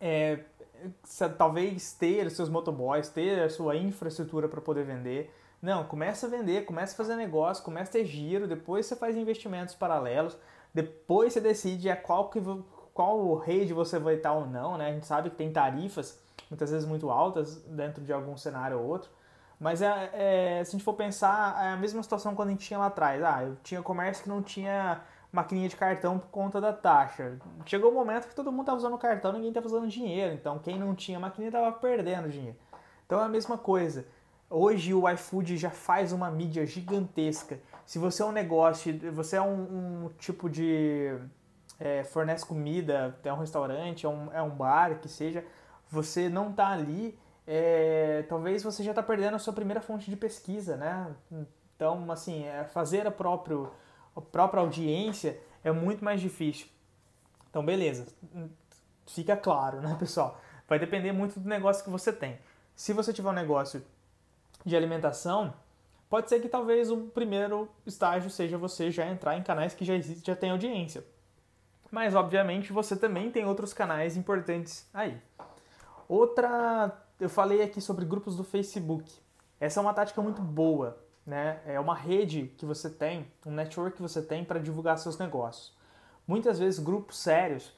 é, 0.00 0.40
talvez 1.36 1.92
ter 1.92 2.30
seus 2.30 2.48
motoboys, 2.48 3.08
ter 3.08 3.42
a 3.42 3.50
sua 3.50 3.76
infraestrutura 3.76 4.48
para 4.48 4.60
poder 4.60 4.84
vender. 4.84 5.34
Não, 5.60 5.84
começa 5.84 6.26
a 6.26 6.30
vender, 6.30 6.64
começa 6.64 6.92
a 6.94 6.96
fazer 6.96 7.14
negócio, 7.14 7.62
começa 7.62 7.90
a 7.90 7.92
ter 7.92 8.04
giro, 8.04 8.48
depois 8.48 8.86
você 8.86 8.96
faz 8.96 9.16
investimentos 9.16 9.74
paralelos, 9.74 10.36
depois 10.74 11.32
você 11.32 11.40
decide 11.40 11.88
a 11.88 11.96
qual, 11.96 12.30
que, 12.30 12.40
qual 12.92 13.36
rede 13.36 13.72
você 13.72 13.98
vai 13.98 14.14
estar 14.14 14.32
ou 14.32 14.46
não, 14.46 14.76
né? 14.76 14.88
A 14.88 14.92
gente 14.92 15.06
sabe 15.06 15.30
que 15.30 15.36
tem 15.36 15.52
tarifas 15.52 16.20
muitas 16.50 16.70
vezes 16.70 16.86
muito 16.86 17.10
altas 17.10 17.56
dentro 17.62 18.02
de 18.02 18.12
algum 18.12 18.36
cenário 18.36 18.78
ou 18.78 18.86
outro. 18.86 19.08
Mas 19.62 19.80
é, 19.80 20.10
é, 20.12 20.64
se 20.64 20.70
a 20.70 20.72
gente 20.72 20.82
for 20.82 20.94
pensar, 20.94 21.64
é 21.64 21.68
a 21.68 21.76
mesma 21.76 22.02
situação 22.02 22.34
quando 22.34 22.48
a 22.48 22.50
gente 22.50 22.66
tinha 22.66 22.80
lá 22.80 22.86
atrás. 22.86 23.22
Ah, 23.22 23.44
eu 23.44 23.56
tinha 23.62 23.80
comércio 23.80 24.24
que 24.24 24.28
não 24.28 24.42
tinha 24.42 25.00
maquininha 25.30 25.68
de 25.68 25.76
cartão 25.76 26.18
por 26.18 26.26
conta 26.30 26.60
da 26.60 26.72
taxa. 26.72 27.38
Chegou 27.64 27.90
o 27.90 27.92
um 27.92 27.96
momento 27.96 28.26
que 28.26 28.34
todo 28.34 28.50
mundo 28.50 28.62
estava 28.62 28.78
usando 28.78 28.98
cartão, 28.98 29.32
ninguém 29.32 29.50
estava 29.50 29.68
usando 29.68 29.86
dinheiro. 29.86 30.34
Então 30.34 30.58
quem 30.58 30.76
não 30.80 30.96
tinha 30.96 31.20
maquininha 31.20 31.50
estava 31.50 31.70
perdendo 31.70 32.28
dinheiro. 32.28 32.56
Então 33.06 33.20
é 33.20 33.22
a 33.22 33.28
mesma 33.28 33.56
coisa. 33.56 34.04
Hoje 34.50 34.92
o 34.92 35.08
iFood 35.08 35.56
já 35.56 35.70
faz 35.70 36.10
uma 36.10 36.28
mídia 36.28 36.66
gigantesca. 36.66 37.60
Se 37.86 38.00
você 38.00 38.24
é 38.24 38.26
um 38.26 38.32
negócio, 38.32 38.92
você 39.12 39.36
é 39.36 39.42
um, 39.42 40.06
um 40.06 40.10
tipo 40.18 40.50
de 40.50 41.16
é, 41.78 42.02
fornece 42.02 42.44
comida, 42.44 43.16
é 43.22 43.32
um 43.32 43.38
restaurante, 43.38 44.06
é 44.06 44.08
um, 44.08 44.32
é 44.32 44.42
um 44.42 44.50
bar, 44.50 44.98
que 44.98 45.08
seja, 45.08 45.44
você 45.88 46.28
não 46.28 46.50
está 46.50 46.70
ali, 46.70 47.16
é, 47.46 48.24
talvez 48.28 48.62
você 48.62 48.82
já 48.82 48.92
está 48.92 49.02
perdendo 49.02 49.34
a 49.34 49.38
sua 49.38 49.52
primeira 49.52 49.80
fonte 49.80 50.10
de 50.10 50.16
pesquisa, 50.16 50.76
né? 50.76 51.14
Então, 51.76 52.10
assim, 52.10 52.44
é, 52.44 52.64
fazer 52.64 53.06
a, 53.06 53.10
próprio, 53.10 53.72
a 54.14 54.20
própria 54.20 54.60
audiência 54.60 55.38
é 55.64 55.72
muito 55.72 56.04
mais 56.04 56.20
difícil. 56.20 56.66
Então, 57.50 57.64
beleza. 57.64 58.06
Fica 59.06 59.36
claro, 59.36 59.80
né, 59.80 59.96
pessoal? 59.98 60.40
Vai 60.68 60.78
depender 60.78 61.12
muito 61.12 61.38
do 61.38 61.48
negócio 61.48 61.84
que 61.84 61.90
você 61.90 62.12
tem. 62.12 62.38
Se 62.74 62.92
você 62.92 63.12
tiver 63.12 63.28
um 63.28 63.34
negócio 63.34 63.84
de 64.64 64.76
alimentação, 64.76 65.52
pode 66.08 66.28
ser 66.28 66.40
que 66.40 66.48
talvez 66.48 66.90
o 66.90 67.08
primeiro 67.08 67.68
estágio 67.84 68.30
seja 68.30 68.56
você 68.56 68.90
já 68.90 69.06
entrar 69.06 69.36
em 69.36 69.42
canais 69.42 69.74
que 69.74 69.84
já 69.84 69.94
existem, 69.94 70.24
já 70.24 70.36
tem 70.38 70.50
audiência. 70.50 71.04
Mas 71.90 72.14
obviamente 72.14 72.72
você 72.72 72.96
também 72.96 73.30
tem 73.30 73.44
outros 73.44 73.74
canais 73.74 74.16
importantes 74.16 74.88
aí. 74.94 75.20
Outra, 76.08 77.01
eu 77.22 77.28
falei 77.28 77.62
aqui 77.62 77.80
sobre 77.80 78.04
grupos 78.04 78.36
do 78.36 78.42
Facebook. 78.42 79.12
Essa 79.60 79.78
é 79.78 79.80
uma 79.80 79.94
tática 79.94 80.20
muito 80.20 80.42
boa, 80.42 80.98
né? 81.24 81.60
É 81.64 81.78
uma 81.78 81.94
rede 81.94 82.52
que 82.58 82.66
você 82.66 82.90
tem, 82.90 83.26
um 83.46 83.52
network 83.52 83.96
que 83.96 84.02
você 84.02 84.20
tem 84.20 84.44
para 84.44 84.58
divulgar 84.58 84.98
seus 84.98 85.16
negócios. 85.16 85.72
Muitas 86.26 86.58
vezes 86.58 86.80
grupos 86.80 87.18
sérios 87.18 87.72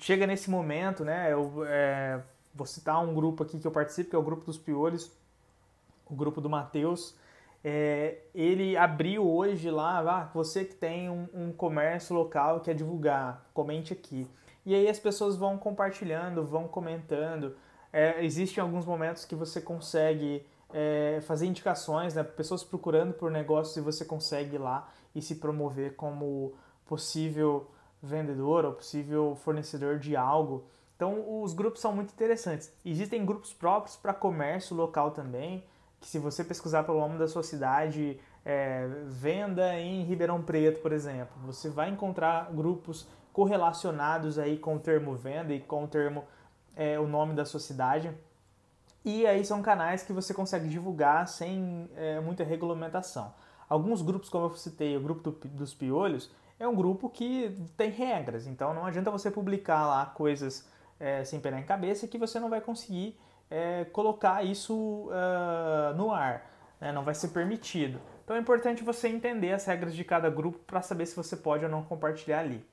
chega 0.00 0.26
nesse 0.26 0.50
momento, 0.50 1.04
né? 1.04 1.32
Eu 1.32 1.64
é, 1.64 2.20
vou 2.52 2.66
citar 2.66 3.00
um 3.00 3.14
grupo 3.14 3.44
aqui 3.44 3.60
que 3.60 3.66
eu 3.66 3.70
participo, 3.70 4.10
que 4.10 4.16
é 4.16 4.18
o 4.18 4.22
grupo 4.22 4.44
dos 4.44 4.58
piolhos, 4.58 5.12
o 6.10 6.14
grupo 6.14 6.40
do 6.40 6.50
Matheus. 6.50 7.16
É, 7.62 8.18
ele 8.34 8.76
abriu 8.76 9.28
hoje 9.28 9.70
lá, 9.70 9.98
ah, 10.00 10.30
você 10.34 10.64
que 10.64 10.74
tem 10.74 11.08
um, 11.08 11.28
um 11.32 11.52
comércio 11.52 12.16
local 12.16 12.60
quer 12.60 12.74
divulgar, 12.74 13.48
comente 13.54 13.92
aqui. 13.92 14.28
E 14.66 14.74
aí 14.74 14.88
as 14.88 14.98
pessoas 14.98 15.36
vão 15.36 15.56
compartilhando, 15.56 16.44
vão 16.44 16.66
comentando. 16.66 17.56
É, 17.92 18.24
existem 18.24 18.62
alguns 18.62 18.84
momentos 18.84 19.24
que 19.24 19.34
você 19.34 19.60
consegue 19.60 20.46
é, 20.72 21.20
fazer 21.22 21.46
indicações, 21.46 22.14
né? 22.14 22.22
pessoas 22.22 22.62
procurando 22.62 23.14
por 23.14 23.30
negócios 23.30 23.76
e 23.76 23.80
você 23.80 24.04
consegue 24.04 24.56
ir 24.56 24.58
lá 24.58 24.88
e 25.14 25.22
se 25.22 25.36
promover 25.36 25.94
como 25.96 26.54
possível 26.86 27.70
vendedor 28.02 28.64
ou 28.64 28.72
possível 28.72 29.36
fornecedor 29.36 29.98
de 29.98 30.16
algo. 30.16 30.64
Então, 30.96 31.42
os 31.42 31.52
grupos 31.52 31.80
são 31.80 31.92
muito 31.92 32.12
interessantes. 32.12 32.72
Existem 32.84 33.24
grupos 33.24 33.52
próprios 33.52 33.96
para 33.96 34.12
comércio 34.12 34.76
local 34.76 35.12
também, 35.12 35.64
que 36.00 36.08
se 36.08 36.18
você 36.18 36.44
pesquisar 36.44 36.84
pelo 36.84 37.00
nome 37.00 37.18
da 37.18 37.28
sua 37.28 37.42
cidade, 37.42 38.20
é, 38.44 38.88
venda 39.06 39.78
em 39.78 40.02
Ribeirão 40.04 40.42
Preto, 40.42 40.80
por 40.80 40.92
exemplo, 40.92 41.36
você 41.44 41.68
vai 41.68 41.88
encontrar 41.90 42.50
grupos 42.52 43.06
correlacionados 43.32 44.38
aí 44.38 44.58
com 44.58 44.76
o 44.76 44.78
termo 44.80 45.14
venda 45.14 45.54
e 45.54 45.60
com 45.60 45.84
o 45.84 45.88
termo 45.88 46.24
é, 46.78 46.98
o 46.98 47.08
nome 47.08 47.34
da 47.34 47.44
sua 47.44 47.58
cidade. 47.58 48.10
E 49.04 49.26
aí 49.26 49.44
são 49.44 49.60
canais 49.60 50.02
que 50.02 50.12
você 50.12 50.32
consegue 50.32 50.68
divulgar 50.68 51.26
sem 51.26 51.90
é, 51.96 52.20
muita 52.20 52.44
regulamentação. 52.44 53.34
Alguns 53.68 54.00
grupos, 54.00 54.28
como 54.30 54.46
eu 54.46 54.56
citei, 54.56 54.96
o 54.96 55.00
grupo 55.00 55.30
do, 55.30 55.48
dos 55.48 55.74
piolhos, 55.74 56.30
é 56.58 56.66
um 56.66 56.74
grupo 56.74 57.10
que 57.10 57.54
tem 57.76 57.90
regras, 57.90 58.46
então 58.46 58.72
não 58.72 58.86
adianta 58.86 59.10
você 59.10 59.30
publicar 59.30 59.86
lá 59.86 60.06
coisas 60.06 60.66
é, 60.98 61.22
sem 61.24 61.40
pé 61.40 61.56
em 61.58 61.62
cabeça 61.62 62.08
que 62.08 62.18
você 62.18 62.40
não 62.40 62.48
vai 62.48 62.60
conseguir 62.60 63.18
é, 63.50 63.84
colocar 63.86 64.44
isso 64.44 64.74
uh, 64.74 65.94
no 65.96 66.12
ar, 66.12 66.50
né? 66.80 66.92
não 66.92 67.04
vai 67.04 67.14
ser 67.14 67.28
permitido. 67.28 68.00
Então 68.24 68.36
é 68.36 68.40
importante 68.40 68.82
você 68.82 69.08
entender 69.08 69.52
as 69.52 69.64
regras 69.64 69.94
de 69.94 70.04
cada 70.04 70.28
grupo 70.28 70.58
para 70.66 70.82
saber 70.82 71.06
se 71.06 71.16
você 71.16 71.36
pode 71.36 71.64
ou 71.64 71.70
não 71.70 71.82
compartilhar 71.82 72.40
ali. 72.40 72.64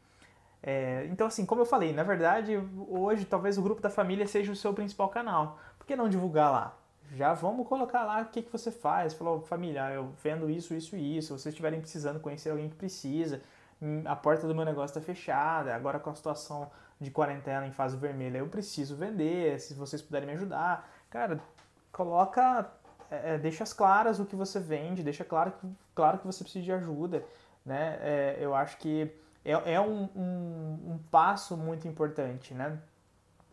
É, 0.68 1.06
então, 1.12 1.28
assim, 1.28 1.46
como 1.46 1.62
eu 1.62 1.66
falei, 1.66 1.94
na 1.94 2.02
verdade, 2.02 2.60
hoje 2.90 3.24
talvez 3.24 3.56
o 3.56 3.62
grupo 3.62 3.84
da 3.84 3.90
família 3.90 4.26
seja 4.26 4.52
o 4.52 4.56
seu 4.56 4.74
principal 4.74 5.10
canal. 5.10 5.60
Por 5.78 5.86
que 5.86 5.96
não 5.96 6.10
divulgar 6.10 6.52
lá? 6.52 6.76
Já 7.14 7.36
vamos 7.36 7.68
colocar 7.68 8.04
lá 8.04 8.22
o 8.22 8.26
que, 8.26 8.42
que 8.42 8.52
você 8.52 8.72
faz. 8.72 9.14
Falou, 9.14 9.42
família, 9.42 9.92
eu 9.92 10.12
vendo 10.24 10.50
isso, 10.50 10.74
isso 10.74 10.96
e 10.96 11.18
isso. 11.18 11.28
Se 11.28 11.44
vocês 11.44 11.54
estiverem 11.54 11.80
precisando 11.80 12.20
conhecer 12.20 12.50
alguém 12.50 12.68
que 12.68 12.76
precisa, 12.76 13.44
hum, 13.80 14.02
a 14.06 14.16
porta 14.16 14.48
do 14.48 14.56
meu 14.56 14.66
negócio 14.66 14.98
está 14.98 15.02
fechada, 15.02 15.76
agora 15.76 16.00
com 16.00 16.10
a 16.10 16.16
situação 16.16 16.72
de 17.00 17.12
quarentena 17.12 17.68
em 17.68 17.72
fase 17.72 17.96
vermelha, 17.96 18.40
eu 18.40 18.48
preciso 18.48 18.96
vender, 18.96 19.60
se 19.60 19.76
vocês 19.76 20.02
puderem 20.02 20.28
me 20.28 20.34
ajudar. 20.34 20.90
Cara, 21.12 21.40
coloca, 21.92 22.72
é, 23.12 23.36
é 23.36 23.38
deixa 23.38 23.62
as 23.62 23.72
claras 23.72 24.20
o 24.20 24.26
que 24.26 24.36
você 24.36 24.60
vende, 24.60 25.04
deixa 25.04 25.24
claro 25.24 25.52
que, 25.52 25.68
claro 25.94 26.18
que 26.18 26.26
você 26.26 26.44
precisa 26.44 26.66
de 26.66 26.72
ajuda. 26.72 27.24
Né? 27.64 28.00
É, 28.02 28.38
eu 28.40 28.56
acho 28.56 28.78
que 28.78 29.14
é, 29.46 29.76
é 29.76 29.80
um, 29.80 30.10
um, 30.16 30.94
um, 30.94 31.00
passo 31.12 31.56
muito 31.56 31.88
importante, 31.88 32.54
né? 32.54 32.80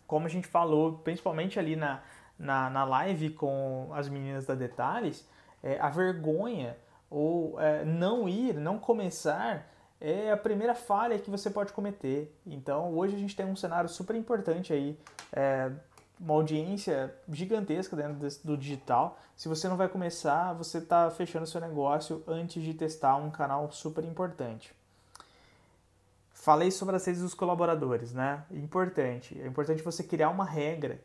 Como 0.07 0.27
a 0.27 0.29
gente 0.29 0.49
falou, 0.49 0.99
principalmente 0.99 1.59
ali 1.59 1.77
na, 1.77 2.01
na, 2.39 2.71
na 2.71 2.85
live 2.85 3.31
com 3.31 3.91
as 3.93 4.09
meninas 4.09 4.47
da 4.47 4.55
Detalhes, 4.55 5.29
é, 5.63 5.79
a 5.79 5.91
vergonha 5.91 6.77
ou 7.11 7.61
é, 7.61 7.85
não 7.85 8.29
ir, 8.29 8.55
não 8.55 8.79
começar 8.79 9.69
é 10.01 10.33
a 10.33 10.37
primeira 10.37 10.75
falha 10.75 11.17
que 11.17 11.31
você 11.31 11.49
pode 11.49 11.73
cometer. 11.73 12.37
Então, 12.45 12.93
hoje 12.93 13.15
a 13.15 13.19
gente 13.19 13.37
tem 13.37 13.47
um 13.47 13.55
cenário 13.55 13.89
super 13.89 14.17
importante 14.17 14.73
aí, 14.73 14.99
é, 15.33 15.71
uma 16.19 16.35
audiência 16.35 17.15
gigantesca 17.29 17.95
dentro 17.95 18.29
do 18.43 18.57
digital. 18.57 19.17
Se 19.37 19.49
você 19.49 19.69
não 19.69 19.77
vai 19.77 19.89
começar, 19.89 20.55
você 20.55 20.79
está 20.79 21.09
fechando 21.11 21.47
seu 21.47 21.61
negócio 21.61 22.25
antes 22.27 22.61
de 22.63 22.75
testar 22.75 23.15
um 23.15 23.31
canal 23.31 23.71
super 23.71 24.05
importante. 24.05 24.75
Falei 26.43 26.73
sobre 26.73 26.97
as 26.97 27.05
redes 27.05 27.23
dos 27.23 27.35
colaboradores, 27.35 28.13
né? 28.13 28.43
Importante. 28.51 29.41
É 29.41 29.47
importante 29.47 29.81
você 29.81 30.03
criar 30.03 30.29
uma 30.29 30.45
regra, 30.45 31.01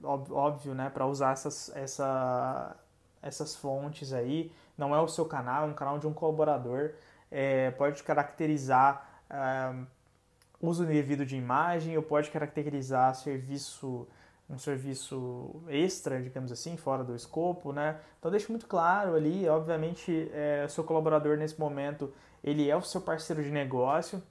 óbvio, 0.00 0.76
né? 0.76 0.88
Para 0.90 1.04
usar 1.04 1.32
essas, 1.32 1.74
essa, 1.74 2.76
essas 3.20 3.56
fontes 3.56 4.12
aí. 4.12 4.52
Não 4.78 4.94
é 4.94 5.00
o 5.00 5.08
seu 5.08 5.24
canal, 5.24 5.64
é 5.64 5.66
um 5.66 5.74
canal 5.74 5.98
de 5.98 6.06
um 6.06 6.12
colaborador. 6.12 6.92
É, 7.32 7.72
pode 7.72 8.04
caracterizar 8.04 9.24
é, 9.28 9.74
uso 10.62 10.84
indevido 10.84 11.26
de 11.26 11.34
imagem 11.36 11.96
ou 11.96 12.02
pode 12.04 12.30
caracterizar 12.30 13.12
serviço 13.16 14.06
um 14.48 14.56
serviço 14.56 15.64
extra, 15.66 16.22
digamos 16.22 16.52
assim, 16.52 16.76
fora 16.76 17.02
do 17.02 17.16
escopo, 17.16 17.72
né? 17.72 17.98
Então 18.20 18.30
deixe 18.30 18.48
muito 18.48 18.68
claro 18.68 19.16
ali, 19.16 19.48
obviamente, 19.48 20.30
é, 20.32 20.64
seu 20.68 20.84
colaborador 20.84 21.36
nesse 21.36 21.58
momento, 21.58 22.14
ele 22.44 22.70
é 22.70 22.76
o 22.76 22.82
seu 22.82 23.00
parceiro 23.00 23.42
de 23.42 23.50
negócio, 23.50 24.22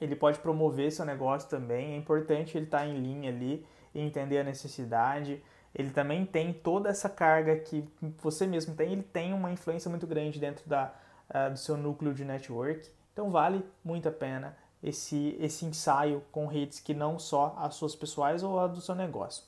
ele 0.00 0.16
pode 0.16 0.38
promover 0.38 0.90
seu 0.92 1.04
negócio 1.04 1.48
também. 1.48 1.94
É 1.94 1.96
importante 1.96 2.56
ele 2.56 2.66
estar 2.66 2.78
tá 2.78 2.86
em 2.86 2.98
linha 2.98 3.30
ali 3.30 3.66
e 3.94 4.00
entender 4.00 4.38
a 4.38 4.44
necessidade. 4.44 5.42
Ele 5.74 5.90
também 5.90 6.24
tem 6.24 6.52
toda 6.52 6.88
essa 6.88 7.08
carga 7.08 7.56
que 7.56 7.84
você 8.22 8.46
mesmo 8.46 8.74
tem, 8.74 8.92
ele 8.92 9.02
tem 9.02 9.32
uma 9.32 9.50
influência 9.50 9.90
muito 9.90 10.06
grande 10.06 10.38
dentro 10.38 10.68
da, 10.68 10.92
uh, 11.30 11.50
do 11.50 11.58
seu 11.58 11.76
núcleo 11.76 12.14
de 12.14 12.24
network. 12.24 12.88
Então 13.12 13.30
vale 13.30 13.64
muito 13.84 14.08
a 14.08 14.12
pena 14.12 14.56
esse, 14.82 15.36
esse 15.40 15.64
ensaio 15.64 16.22
com 16.30 16.46
redes 16.46 16.78
que 16.78 16.92
não 16.92 17.18
só 17.18 17.56
as 17.58 17.74
suas 17.74 17.96
pessoais 17.96 18.42
ou 18.42 18.60
a 18.60 18.66
do 18.66 18.80
seu 18.80 18.94
negócio. 18.94 19.42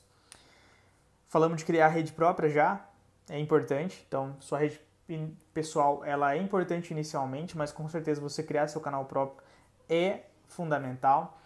Falamos 1.27 1.57
de 1.57 1.65
criar 1.65 1.89
rede 1.89 2.11
própria 2.11 2.49
já, 2.49 2.85
é 3.29 3.39
importante. 3.39 4.03
Então, 4.07 4.35
sua 4.39 4.59
rede 4.59 4.81
pessoal 5.53 6.03
ela 6.03 6.33
é 6.33 6.37
importante 6.37 6.91
inicialmente, 6.91 7.57
mas 7.57 7.71
com 7.71 7.87
certeza 7.87 8.19
você 8.19 8.43
criar 8.43 8.67
seu 8.67 8.81
canal 8.81 9.05
próprio 9.05 9.45
é 9.89 10.21
fundamental. 10.47 11.37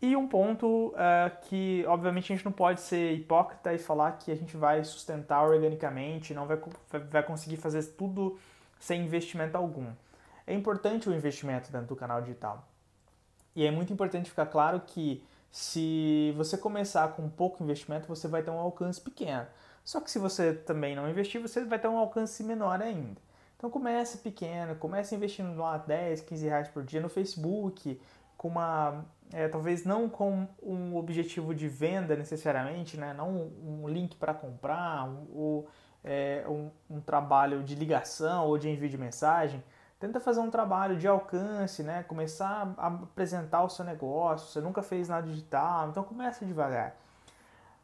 E 0.00 0.14
um 0.14 0.28
ponto 0.28 0.88
uh, 0.88 0.94
que, 1.42 1.84
obviamente, 1.88 2.32
a 2.32 2.36
gente 2.36 2.44
não 2.44 2.52
pode 2.52 2.80
ser 2.80 3.14
hipócrita 3.14 3.74
e 3.74 3.78
falar 3.78 4.12
que 4.12 4.30
a 4.30 4.36
gente 4.36 4.56
vai 4.56 4.84
sustentar 4.84 5.42
organicamente, 5.42 6.32
não 6.32 6.46
vai, 6.46 6.60
vai 7.10 7.22
conseguir 7.22 7.56
fazer 7.56 7.82
tudo 7.96 8.38
sem 8.78 9.02
investimento 9.02 9.56
algum. 9.56 9.90
É 10.46 10.54
importante 10.54 11.08
o 11.08 11.14
investimento 11.14 11.72
dentro 11.72 11.88
do 11.88 11.96
canal 11.96 12.20
digital. 12.20 12.66
E 13.56 13.66
é 13.66 13.70
muito 13.72 13.92
importante 13.92 14.30
ficar 14.30 14.46
claro 14.46 14.80
que 14.86 15.24
se 15.50 16.32
você 16.36 16.56
começar 16.56 17.08
com 17.14 17.28
pouco 17.28 17.62
investimento, 17.62 18.06
você 18.06 18.28
vai 18.28 18.42
ter 18.42 18.50
um 18.50 18.58
alcance 18.58 19.00
pequeno. 19.00 19.46
Só 19.84 20.00
que 20.00 20.10
se 20.10 20.18
você 20.18 20.52
também 20.52 20.94
não 20.94 21.08
investir, 21.08 21.40
você 21.40 21.64
vai 21.64 21.78
ter 21.78 21.88
um 21.88 21.98
alcance 21.98 22.44
menor 22.44 22.80
ainda. 22.80 23.20
Então 23.56 23.68
comece 23.68 24.18
pequeno, 24.18 24.76
comece 24.76 25.14
investindo 25.16 25.58
lá 25.58 25.76
10, 25.76 26.20
15 26.20 26.46
reais 26.46 26.68
por 26.68 26.84
dia 26.84 27.00
no 27.00 27.08
Facebook, 27.08 28.00
com 28.38 28.48
uma 28.48 29.04
é, 29.32 29.46
talvez 29.48 29.84
não 29.84 30.08
com 30.08 30.46
um 30.62 30.96
objetivo 30.96 31.54
de 31.54 31.68
venda 31.68 32.16
necessariamente, 32.16 32.96
né? 32.96 33.12
não 33.12 33.50
um 33.62 33.86
link 33.86 34.16
para 34.16 34.32
comprar, 34.32 35.06
um, 35.06 35.26
ou 35.34 35.68
é, 36.02 36.44
um, 36.48 36.70
um, 36.88 37.00
trabalho 37.00 37.62
de 37.62 37.74
ligação 37.74 38.46
ou 38.46 38.56
de 38.56 38.70
envio 38.70 38.88
de 38.88 38.96
mensagem. 38.96 39.62
Tenta 40.00 40.20
fazer 40.20 40.40
um 40.40 40.50
trabalho 40.50 40.96
de 40.96 41.06
alcance, 41.06 41.82
né? 41.82 42.04
começar 42.04 42.72
a 42.78 42.86
apresentar 42.86 43.64
o 43.64 43.68
seu 43.68 43.84
negócio. 43.84 44.48
Você 44.48 44.60
nunca 44.60 44.82
fez 44.82 45.08
nada 45.08 45.26
digital, 45.26 45.90
então 45.90 46.02
começa 46.04 46.46
devagar. 46.46 46.96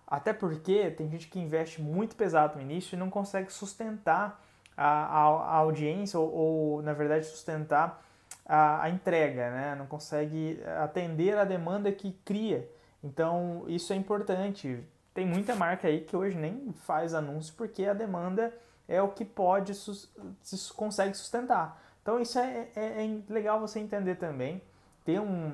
Até 0.06 0.32
porque 0.32 0.90
tem 0.92 1.11
gente 1.11 1.28
que 1.28 1.40
investe 1.40 1.82
muito 1.82 2.14
pesado 2.14 2.56
no 2.56 2.62
início 2.62 2.94
e 2.94 2.99
não 2.99 3.11
consegue 3.11 3.52
sustentar 3.52 4.40
a, 4.76 4.87
a, 4.87 5.23
a 5.23 5.56
audiência 5.56 6.18
ou, 6.18 6.32
ou, 6.32 6.82
na 6.82 6.92
verdade, 6.92 7.26
sustentar 7.26 8.02
a, 8.47 8.83
a, 8.83 8.91
entrega, 8.91 9.51
né? 9.51 9.75
não 9.77 9.87
consegue 9.87 10.61
atender 10.83 11.37
a 11.37 11.45
demanda 11.45 11.91
que 11.91 12.13
cria. 12.25 12.69
Então, 13.03 13.65
isso 13.69 13.93
é 13.93 13.97
importante. 13.97 14.83
Tem 15.13 15.27
muita 15.27 15.55
marca 15.55 15.89
aí 15.89 16.01
que 16.01 16.17
hoje 16.17 16.37
nem 16.37 16.73
faz 16.73 17.15
anúncio 17.15 17.55
porque 17.57 17.85
a 17.85 17.95
demanda 17.95 18.53
é 18.89 19.01
o 19.01 19.09
que 19.09 19.25
pode, 19.25 19.75
se 19.75 20.73
consegue 20.75 21.15
sustentar. 21.17 21.81
Então, 22.03 22.21
isso 22.21 22.39
é, 22.39 22.69
é, 22.77 23.05
é 23.05 23.33
legal 23.33 23.61
você 23.61 23.79
entender 23.79 24.17
também. 24.17 24.61
Ter 25.05 25.21
um, 25.21 25.53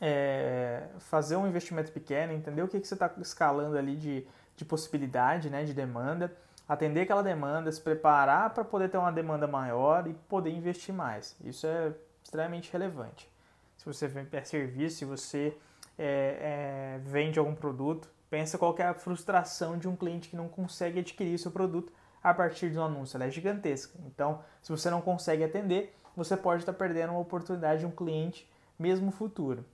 é, 0.00 0.82
fazer 0.98 1.36
um 1.36 1.46
investimento 1.46 1.90
pequeno, 1.92 2.32
entender 2.32 2.62
o 2.62 2.68
que, 2.68 2.80
que 2.80 2.86
você 2.86 2.94
está 2.94 3.10
escalando 3.18 3.78
ali 3.78 3.96
de, 3.96 4.26
de 4.56 4.64
possibilidade, 4.64 5.48
né, 5.48 5.64
de 5.64 5.72
demanda, 5.72 6.30
atender 6.68 7.02
aquela 7.02 7.22
demanda, 7.22 7.70
se 7.70 7.80
preparar 7.80 8.50
para 8.50 8.64
poder 8.64 8.88
ter 8.88 8.98
uma 8.98 9.12
demanda 9.12 9.46
maior 9.46 10.06
e 10.06 10.14
poder 10.14 10.50
investir 10.50 10.94
mais. 10.94 11.36
Isso 11.44 11.66
é 11.66 11.92
extremamente 12.22 12.72
relevante. 12.72 13.30
Se 13.76 13.84
você 13.84 14.10
é 14.32 14.44
serviço, 14.44 14.98
se 14.98 15.04
você 15.04 15.56
é, 15.98 16.96
é, 16.96 17.00
vende 17.04 17.38
algum 17.38 17.54
produto, 17.54 18.08
pensa 18.30 18.56
qual 18.56 18.74
é 18.78 18.84
a 18.84 18.94
frustração 18.94 19.78
de 19.78 19.86
um 19.86 19.94
cliente 19.94 20.28
que 20.28 20.36
não 20.36 20.48
consegue 20.48 21.00
adquirir 21.00 21.38
seu 21.38 21.50
produto 21.50 21.92
a 22.22 22.32
partir 22.32 22.70
de 22.70 22.78
um 22.78 22.84
anúncio. 22.84 23.16
Ela 23.16 23.26
é 23.26 23.30
gigantesca. 23.30 23.98
Então, 24.06 24.42
se 24.62 24.70
você 24.70 24.88
não 24.88 25.02
consegue 25.02 25.44
atender, 25.44 25.94
você 26.16 26.36
pode 26.36 26.62
estar 26.62 26.72
perdendo 26.72 27.10
uma 27.10 27.20
oportunidade 27.20 27.80
de 27.80 27.86
um 27.86 27.90
cliente 27.90 28.50
mesmo 28.78 29.10
futuro. 29.10 29.64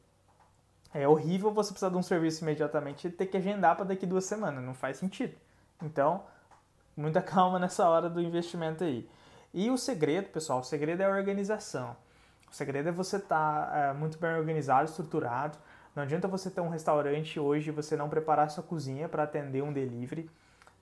É 0.92 1.06
horrível 1.06 1.52
você 1.52 1.70
precisar 1.70 1.90
de 1.90 1.96
um 1.96 2.02
serviço 2.02 2.42
imediatamente 2.42 3.06
e 3.06 3.10
ter 3.10 3.26
que 3.26 3.36
agendar 3.36 3.76
para 3.76 3.84
daqui 3.84 4.04
duas 4.04 4.24
semanas, 4.24 4.64
não 4.64 4.74
faz 4.74 4.96
sentido. 4.96 5.36
Então, 5.80 6.24
muita 7.00 7.20
calma 7.22 7.58
nessa 7.58 7.88
hora 7.88 8.08
do 8.08 8.20
investimento 8.20 8.84
aí. 8.84 9.08
E 9.52 9.70
o 9.70 9.76
segredo, 9.76 10.28
pessoal, 10.28 10.60
o 10.60 10.64
segredo 10.64 11.02
é 11.02 11.06
a 11.06 11.10
organização. 11.10 11.96
O 12.50 12.54
segredo 12.54 12.88
é 12.88 12.92
você 12.92 13.16
estar 13.16 13.66
tá, 13.66 13.76
é, 13.76 13.92
muito 13.92 14.18
bem 14.18 14.30
organizado, 14.34 14.88
estruturado. 14.88 15.58
Não 15.94 16.02
adianta 16.02 16.28
você 16.28 16.50
ter 16.50 16.60
um 16.60 16.68
restaurante 16.68 17.38
hoje 17.38 17.70
e 17.70 17.72
você 17.72 17.96
não 17.96 18.08
preparar 18.08 18.50
sua 18.50 18.62
cozinha 18.62 19.08
para 19.08 19.24
atender 19.24 19.62
um 19.62 19.72
delivery. 19.72 20.30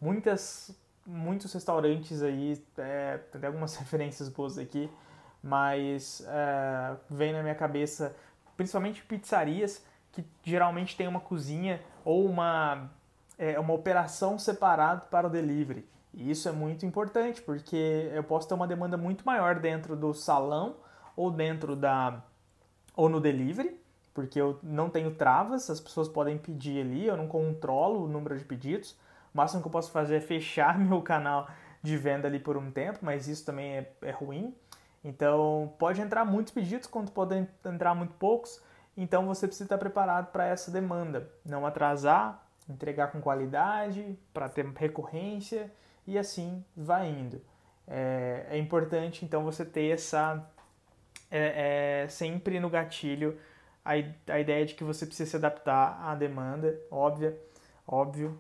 Muitas, 0.01 0.71
muitos 1.07 1.53
restaurantes 1.53 2.23
aí, 2.23 2.63
é, 2.77 3.19
tem 3.33 3.47
algumas 3.47 3.77
referências 3.77 4.29
boas 4.29 4.59
aqui, 4.59 4.91
mas 5.43 6.23
é, 6.27 6.97
vem 7.09 7.33
na 7.33 7.43
minha 7.43 7.55
cabeça, 7.55 8.15
principalmente 8.57 9.03
pizzarias, 9.03 9.83
que 10.13 10.25
geralmente 10.43 10.97
tem 10.97 11.07
uma 11.07 11.21
cozinha 11.21 11.83
ou 12.05 12.27
uma, 12.27 12.91
é, 13.39 13.59
uma 13.59 13.73
operação 13.73 14.39
separada 14.39 15.03
para 15.03 15.27
o 15.27 15.31
delivery. 15.31 15.87
E 16.19 16.33
isso 16.33 16.49
é 16.49 16.53
muito 16.53 16.85
importante, 16.85 17.41
porque 17.41 18.11
eu 18.13 18.25
posso 18.25 18.49
ter 18.49 18.55
uma 18.55 18.67
demanda 18.67 18.97
muito 18.97 19.25
maior 19.25 19.55
dentro 19.61 19.95
do 19.95 20.13
salão 20.13 20.75
ou 21.15 21.31
dentro 21.31 21.77
da 21.77 22.25
ou 22.97 23.09
no 23.09 23.21
delivery, 23.21 23.81
porque 24.13 24.41
eu 24.41 24.59
não 24.61 24.91
tenho 24.91 25.15
travas, 25.15 25.71
as 25.71 25.79
pessoas 25.81 26.09
podem 26.09 26.37
pedir 26.37 26.81
ali, 26.81 27.07
eu 27.07 27.17
não 27.17 27.29
controlo 27.29 28.05
o 28.05 28.09
número 28.09 28.37
de 28.37 28.45
pedidos. 28.45 28.97
O 29.33 29.37
máximo 29.39 29.63
que 29.63 29.69
eu 29.69 29.71
posso 29.71 29.93
fazer 29.93 30.17
é 30.17 30.21
fechar 30.21 30.77
meu 30.81 31.01
canal 31.03 31.49
de 31.81 31.97
venda 31.97 32.27
ali 32.27 32.41
por 32.41 32.57
um 32.57 32.69
tempo, 32.69 32.99
mas 33.03 33.29
isso 33.29 33.47
também 33.47 33.77
é, 33.77 33.93
é 34.03 34.11
ruim. 34.11 34.53
Então, 35.05 35.73
pode 35.79 36.01
entrar 36.01 36.25
muitos 36.25 36.53
pedidos, 36.53 36.89
quanto 36.89 37.13
podem 37.13 37.47
entrar 37.65 37.95
muito 37.95 38.15
poucos. 38.15 38.61
Então 38.97 39.25
você 39.25 39.47
precisa 39.47 39.67
estar 39.67 39.79
preparado 39.79 40.33
para 40.33 40.47
essa 40.47 40.73
demanda, 40.73 41.31
não 41.45 41.65
atrasar, 41.65 42.45
entregar 42.69 43.13
com 43.13 43.21
qualidade, 43.21 44.19
para 44.35 44.49
ter 44.49 44.67
recorrência 44.67 45.71
e 46.09 46.19
assim 46.19 46.65
vai 46.75 47.07
indo. 47.07 47.39
É, 47.87 48.47
é 48.51 48.59
importante 48.59 49.27
então 49.27 49.45
você 49.45 49.63
ter 49.63 49.91
essa 49.91 50.43
é, 51.31 52.05
é, 52.05 52.09
sempre 52.09 52.59
no 52.59 52.71
gatilho 52.71 53.39
a, 53.85 53.93
a 54.33 54.41
ideia 54.41 54.65
de 54.65 54.75
que 54.75 54.83
você 54.83 55.05
precisa 55.05 55.31
se 55.31 55.37
adaptar 55.37 56.01
à 56.03 56.15
demanda, 56.15 56.81
óbvia, 56.91 57.39
óbvio, 57.87 58.39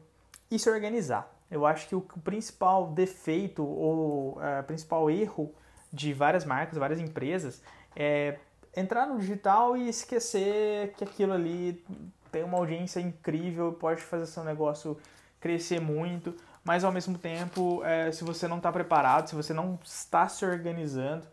e 0.50 0.59
se 0.59 0.70
organizar. 0.70 1.31
Eu 1.50 1.66
acho 1.66 1.87
que 1.88 1.94
o, 1.94 2.00
principal 2.00 2.88
defeito 2.88 3.62
ou 3.62 4.42
é, 4.42 4.62
principal 4.62 5.11
erro 5.11 5.54
de 5.92 6.14
várias 6.14 6.46
marcas, 6.46 6.78
várias 6.78 7.00
empresas, 7.00 7.62
é 7.94 8.38
entrar 8.74 9.07
no 9.07 9.18
digital 9.18 9.76
e 9.76 9.88
esquecer 9.90 10.94
que 10.94 11.04
aquilo 11.04 11.35
ali 11.35 11.85
tem 12.33 12.44
uma 12.44 12.57
audiência 12.57 13.00
incrível, 13.00 13.72
pode 13.74 14.00
fazer 14.00 14.24
seu 14.26 14.44
negócio 14.44 14.98
crescer 15.40 15.81
muito, 15.81 16.35
mas 16.68 16.85
ao 16.85 16.92
mesmo 16.92 17.16
tempo, 17.16 17.83
é, 17.83 18.12
se 18.12 18.22
você 18.22 18.46
não 18.46 18.59
está 18.59 18.70
preparado, 18.70 19.26
se 19.26 19.35
você 19.35 19.54
não 19.54 19.78
está 19.83 20.28
se 20.28 20.44
organizando, 20.44 21.26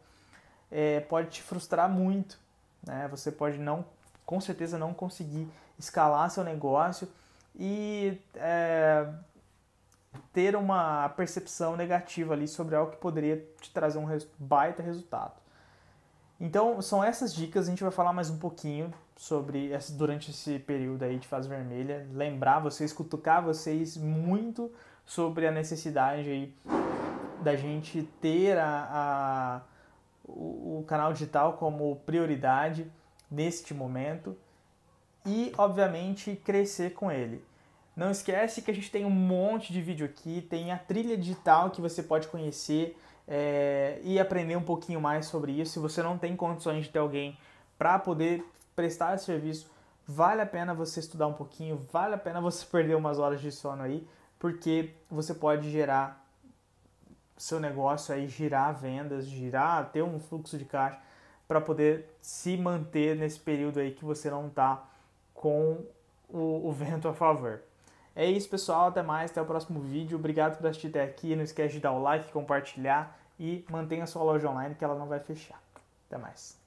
é, 0.71 1.01
pode 1.01 1.27
te 1.27 1.43
frustrar 1.43 1.89
muito. 1.89 2.39
Né? 2.87 3.05
Você 3.11 3.33
pode 3.33 3.57
não, 3.57 3.83
com 4.25 4.39
certeza, 4.39 4.77
não 4.77 4.93
conseguir 4.93 5.45
escalar 5.77 6.29
seu 6.29 6.41
negócio 6.41 7.05
e 7.53 8.17
é, 8.35 9.05
ter 10.31 10.55
uma 10.55 11.09
percepção 11.09 11.75
negativa 11.75 12.33
ali 12.33 12.47
sobre 12.47 12.73
algo 12.73 12.93
que 12.93 12.97
poderia 12.97 13.45
te 13.59 13.71
trazer 13.71 13.97
um 13.97 14.07
baita 14.39 14.81
resultado. 14.81 15.33
Então, 16.39 16.81
são 16.81 17.03
essas 17.03 17.35
dicas, 17.35 17.67
a 17.67 17.71
gente 17.71 17.83
vai 17.83 17.91
falar 17.91 18.13
mais 18.13 18.29
um 18.29 18.37
pouquinho 18.39 18.93
sobre 19.17 19.71
durante 19.97 20.31
esse 20.31 20.59
período 20.59 21.03
aí 21.03 21.19
de 21.19 21.27
fase 21.27 21.49
vermelha, 21.49 22.07
lembrar 22.13 22.59
vocês, 22.59 22.93
cutucar 22.93 23.43
vocês 23.43 23.97
muito 23.97 24.71
sobre 25.05 25.47
a 25.47 25.51
necessidade 25.51 26.29
aí 26.29 26.53
da 27.41 27.55
gente 27.55 28.03
ter 28.19 28.57
a, 28.57 28.89
a 28.91 29.61
o, 30.27 30.79
o 30.79 30.85
canal 30.87 31.13
digital 31.13 31.53
como 31.53 31.95
prioridade 32.05 32.91
neste 33.29 33.73
momento 33.73 34.35
e, 35.25 35.53
obviamente, 35.57 36.35
crescer 36.43 36.93
com 36.93 37.11
ele. 37.11 37.43
Não 37.95 38.11
esquece 38.11 38.61
que 38.61 38.69
a 38.69 38.73
gente 38.73 38.91
tem 38.91 39.05
um 39.05 39.09
monte 39.09 39.71
de 39.71 39.81
vídeo 39.81 40.05
aqui, 40.05 40.41
tem 40.41 40.71
a 40.71 40.77
trilha 40.77 41.17
digital 41.17 41.69
que 41.69 41.81
você 41.81 42.03
pode 42.03 42.27
conhecer 42.27 42.97
é, 43.27 43.99
e 44.03 44.19
aprender 44.19 44.55
um 44.55 44.61
pouquinho 44.61 44.99
mais 44.99 45.27
sobre 45.27 45.53
isso. 45.53 45.73
Se 45.73 45.79
você 45.79 46.03
não 46.03 46.17
tem 46.17 46.35
condições 46.35 46.85
de 46.85 46.91
ter 46.91 46.99
alguém 46.99 47.37
para 47.77 47.97
poder 47.97 48.43
prestar 48.75 49.15
esse 49.15 49.25
serviço, 49.25 49.71
vale 50.05 50.41
a 50.41 50.45
pena 50.45 50.73
você 50.73 50.99
estudar 50.99 51.27
um 51.27 51.33
pouquinho, 51.33 51.85
vale 51.91 52.15
a 52.15 52.17
pena 52.17 52.41
você 52.41 52.65
perder 52.69 52.95
umas 52.95 53.17
horas 53.17 53.39
de 53.39 53.51
sono 53.51 53.83
aí, 53.83 54.05
porque 54.39 54.91
você 55.09 55.33
pode 55.33 55.69
gerar 55.71 56.23
seu 57.37 57.59
negócio 57.59 58.13
aí, 58.13 58.27
girar 58.27 58.73
vendas, 58.73 59.25
girar, 59.25 59.91
ter 59.91 60.03
um 60.03 60.19
fluxo 60.19 60.57
de 60.57 60.65
caixa 60.65 60.99
para 61.47 61.61
poder 61.61 62.09
se 62.21 62.57
manter 62.57 63.15
nesse 63.15 63.39
período 63.39 63.79
aí 63.79 63.91
que 63.91 64.05
você 64.05 64.29
não 64.29 64.47
está 64.47 64.83
com 65.33 65.85
o, 66.29 66.67
o 66.67 66.71
vento 66.71 67.07
a 67.07 67.13
favor. 67.13 67.61
É 68.15 68.25
isso, 68.25 68.49
pessoal. 68.49 68.87
Até 68.87 69.03
mais. 69.03 69.31
Até 69.31 69.41
o 69.41 69.45
próximo 69.45 69.81
vídeo. 69.81 70.17
Obrigado 70.17 70.57
por 70.57 70.67
assistir 70.67 70.87
até 70.87 71.03
aqui. 71.03 71.35
Não 71.35 71.43
esquece 71.43 71.75
de 71.75 71.81
dar 71.81 71.91
o 71.91 72.01
like, 72.01 72.31
compartilhar 72.31 73.19
e 73.37 73.65
mantenha 73.69 74.05
a 74.05 74.07
sua 74.07 74.23
loja 74.23 74.49
online 74.49 74.75
que 74.75 74.83
ela 74.83 74.95
não 74.95 75.07
vai 75.07 75.19
fechar. 75.19 75.61
Até 76.07 76.17
mais. 76.17 76.64